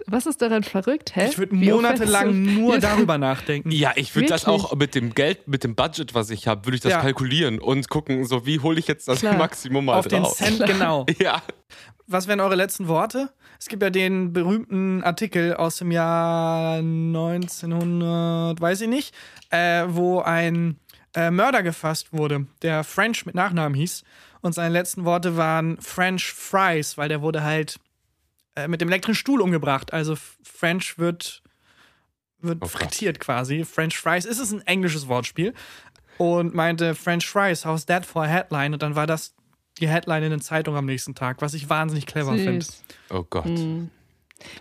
[0.07, 1.15] Was ist daran verrückt?
[1.15, 1.27] Hä?
[1.29, 3.71] Ich würde monatelang nur darüber nachdenken.
[3.71, 6.75] Ja, ich würde das auch mit dem Geld, mit dem Budget, was ich habe, würde
[6.75, 7.01] ich das ja.
[7.01, 9.37] kalkulieren und gucken, so wie hole ich jetzt das Klar.
[9.37, 10.37] Maximum mal Auf drauf.
[10.37, 11.05] den Cent genau.
[11.19, 11.41] ja.
[12.07, 13.29] Was wären eure letzten Worte?
[13.59, 19.15] Es gibt ja den berühmten Artikel aus dem Jahr 1900, weiß ich nicht,
[19.49, 20.77] äh, wo ein
[21.15, 24.03] äh, Mörder gefasst wurde, der French mit Nachnamen hieß.
[24.41, 27.79] Und seine letzten Worte waren French Fries, weil der wurde halt
[28.55, 29.93] äh, mit dem elektrischen Stuhl umgebracht.
[29.93, 31.41] Also French wird,
[32.39, 33.63] wird oh, frittiert quasi.
[33.63, 35.53] French Fries ist es ein englisches Wortspiel.
[36.17, 38.73] Und meinte French Fries, how's that for a headline?
[38.73, 39.33] Und dann war das
[39.79, 42.65] die Headline in der Zeitung am nächsten Tag, was ich wahnsinnig clever finde.
[43.09, 43.45] Oh Gott.
[43.45, 43.89] Mhm.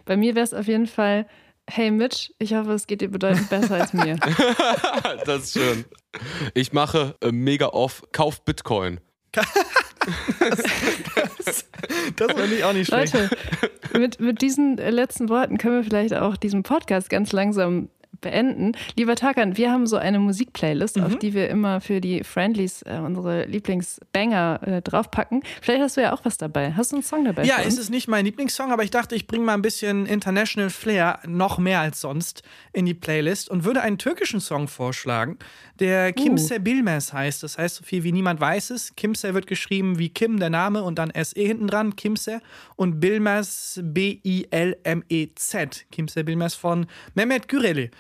[0.05, 1.27] Bei mir wäre es auf jeden Fall,
[1.69, 4.17] hey Mitch, ich hoffe, es geht dir bedeutend besser als mir.
[5.27, 5.85] das ist schön.
[6.55, 9.01] Ich mache äh, mega off, kauf Bitcoin.
[10.41, 10.63] das,
[11.45, 11.65] das,
[12.17, 13.15] das fand ich auch nicht schlecht.
[13.15, 13.31] Leute,
[13.99, 17.89] mit, mit diesen letzten Worten können wir vielleicht auch diesen Podcast ganz langsam
[18.21, 18.73] beenden.
[18.97, 21.05] Lieber Takan, wir haben so eine Musikplaylist, mhm.
[21.05, 25.43] auf die wir immer für die Friendlies äh, unsere Lieblingsbanger äh, draufpacken.
[25.61, 26.73] Vielleicht hast du ja auch was dabei.
[26.73, 27.45] Hast du einen Song dabei?
[27.45, 30.71] Ja, es ist nicht mein Lieblingssong, aber ich dachte, ich bringe mal ein bisschen International
[30.71, 32.43] Flair, noch mehr als sonst,
[32.73, 35.39] in die Playlist und würde einen türkischen Song vorschlagen,
[35.81, 36.61] der Kimse uh.
[36.61, 37.43] Bilmez heißt.
[37.43, 38.95] Das heißt so viel wie niemand weiß es.
[38.97, 42.41] Kimse wird geschrieben wie Kim, der Name, und dann SE hinten dran, Kimse.
[42.77, 44.67] Und Bilmez, B-I-L-M-E-Z.
[45.91, 47.91] Kimse Bilmez von Mehmet Güreli.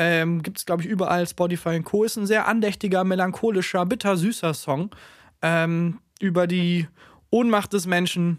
[0.00, 1.26] Ähm, Gibt es, glaube ich, überall.
[1.26, 2.04] Spotify und Co.
[2.04, 4.94] Ist ein sehr andächtiger, melancholischer, bittersüßer Song
[5.42, 6.86] ähm, über die
[7.30, 8.38] Ohnmacht des Menschen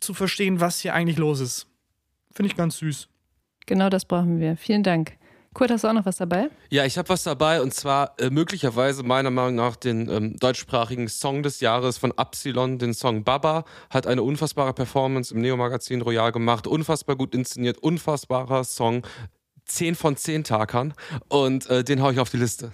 [0.00, 1.66] zu verstehen, was hier eigentlich los ist.
[2.32, 3.08] Finde ich ganz süß.
[3.64, 4.58] Genau das brauchen wir.
[4.58, 5.16] Vielen Dank.
[5.56, 6.50] Kurt, hast du auch noch was dabei?
[6.68, 11.08] Ja, ich habe was dabei und zwar äh, möglicherweise meiner Meinung nach den ähm, deutschsprachigen
[11.08, 13.64] Song des Jahres von Absilon, den Song Baba.
[13.88, 19.06] Hat eine unfassbare Performance im Neo-Magazin Royal gemacht, unfassbar gut inszeniert, unfassbarer Song.
[19.66, 20.94] 10 von 10 Takern
[21.28, 22.72] und äh, den haue ich auf die Liste.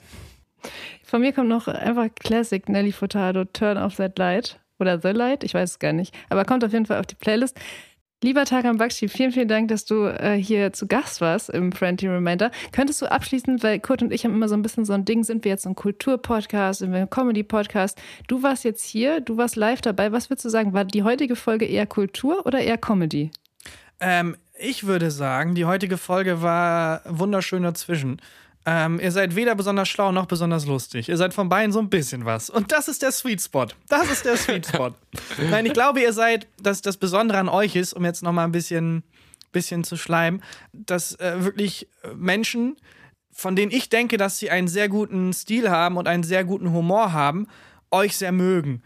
[1.05, 5.45] Von mir kommt noch einfach Classic Nelly Furtado, Turn Off That Light oder The Light,
[5.45, 7.59] ich weiß es gar nicht, aber kommt auf jeden Fall auf die Playlist.
[8.25, 12.07] Lieber Tagan Bakshi, vielen, vielen Dank, dass du äh, hier zu Gast warst im Friendly
[12.07, 12.53] Reminder.
[12.71, 15.25] Könntest du abschließend, weil Kurt und ich haben immer so ein bisschen so ein Ding,
[15.25, 18.01] sind wir jetzt ein Kultur-Podcast, sind wir ein Comedy-Podcast?
[18.29, 20.13] Du warst jetzt hier, du warst live dabei.
[20.13, 23.33] Was würdest du sagen, war die heutige Folge eher Kultur oder eher Comedy?
[23.99, 28.21] Ähm, ich würde sagen, die heutige Folge war wunderschön dazwischen.
[28.65, 31.09] Ähm, ihr seid weder besonders schlau noch besonders lustig.
[31.09, 32.49] Ihr seid von beiden so ein bisschen was.
[32.49, 33.67] Und das ist der Sweet Spot.
[33.89, 34.93] Das ist der Sweet Spot.
[35.51, 38.53] Nein, ich glaube, ihr seid, dass das Besondere an euch ist, um jetzt nochmal ein
[38.53, 39.03] bisschen,
[39.51, 40.43] bisschen zu schleimen,
[40.73, 42.77] dass äh, wirklich Menschen,
[43.33, 46.73] von denen ich denke, dass sie einen sehr guten Stil haben und einen sehr guten
[46.73, 47.49] Humor haben
[47.93, 48.83] euch sehr mögen.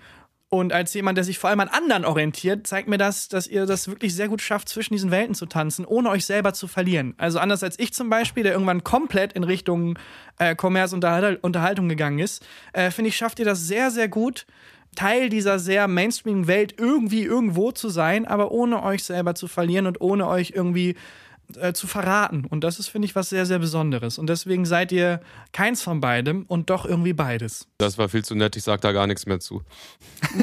[0.48, 3.66] Und als jemand, der sich vor allem an anderen orientiert, zeigt mir das, dass ihr
[3.66, 7.14] das wirklich sehr gut schafft, zwischen diesen Welten zu tanzen, ohne euch selber zu verlieren.
[7.18, 9.98] Also anders als ich zum Beispiel, der irgendwann komplett in Richtung
[10.38, 14.46] äh, und Unterhaltung gegangen ist, äh, finde ich, schafft ihr das sehr, sehr gut,
[14.94, 20.00] Teil dieser sehr Mainstream-Welt irgendwie irgendwo zu sein, aber ohne euch selber zu verlieren und
[20.00, 20.96] ohne euch irgendwie
[21.58, 22.44] äh, zu verraten.
[22.44, 24.18] Und das ist, finde ich, was sehr, sehr Besonderes.
[24.18, 25.20] Und deswegen seid ihr
[25.52, 27.68] keins von beidem und doch irgendwie beides.
[27.78, 29.62] Das war viel zu nett, ich sage da gar nichts mehr zu.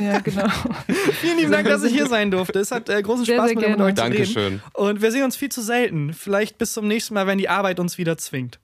[0.01, 0.47] Ja, genau.
[1.21, 2.59] Vielen lieben Dank, dass ich hier sein durfte.
[2.59, 4.33] Es hat äh, großen Spaß sehr, sehr mit, mit euch Dankeschön.
[4.33, 4.61] zu reden.
[4.73, 6.13] Und wir sehen uns viel zu selten.
[6.13, 8.59] Vielleicht bis zum nächsten Mal, wenn die Arbeit uns wieder zwingt.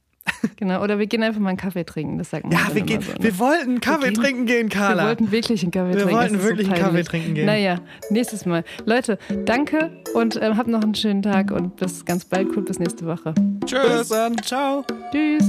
[0.56, 2.52] Genau, oder wir gehen einfach mal einen Kaffee trinken, das sagt man.
[2.52, 3.18] Ja, wir, gehen, so, ne?
[3.22, 5.04] wir wollten einen Kaffee wir gehen, trinken gehen, Carla.
[5.04, 6.10] Wir wollten wirklich einen Kaffee wir trinken.
[6.10, 7.46] Wir wollten wirklich so einen Kaffee trinken gehen.
[7.46, 8.66] Naja, nächstes Mal.
[8.86, 12.50] Leute, danke und äh, habt noch einen schönen Tag und bis ganz bald.
[12.56, 13.34] Cool, bis nächste Woche.
[13.66, 14.00] Tschüss.
[14.00, 14.38] Bis dann.
[14.44, 14.84] Ciao.
[15.12, 15.46] Tschüss.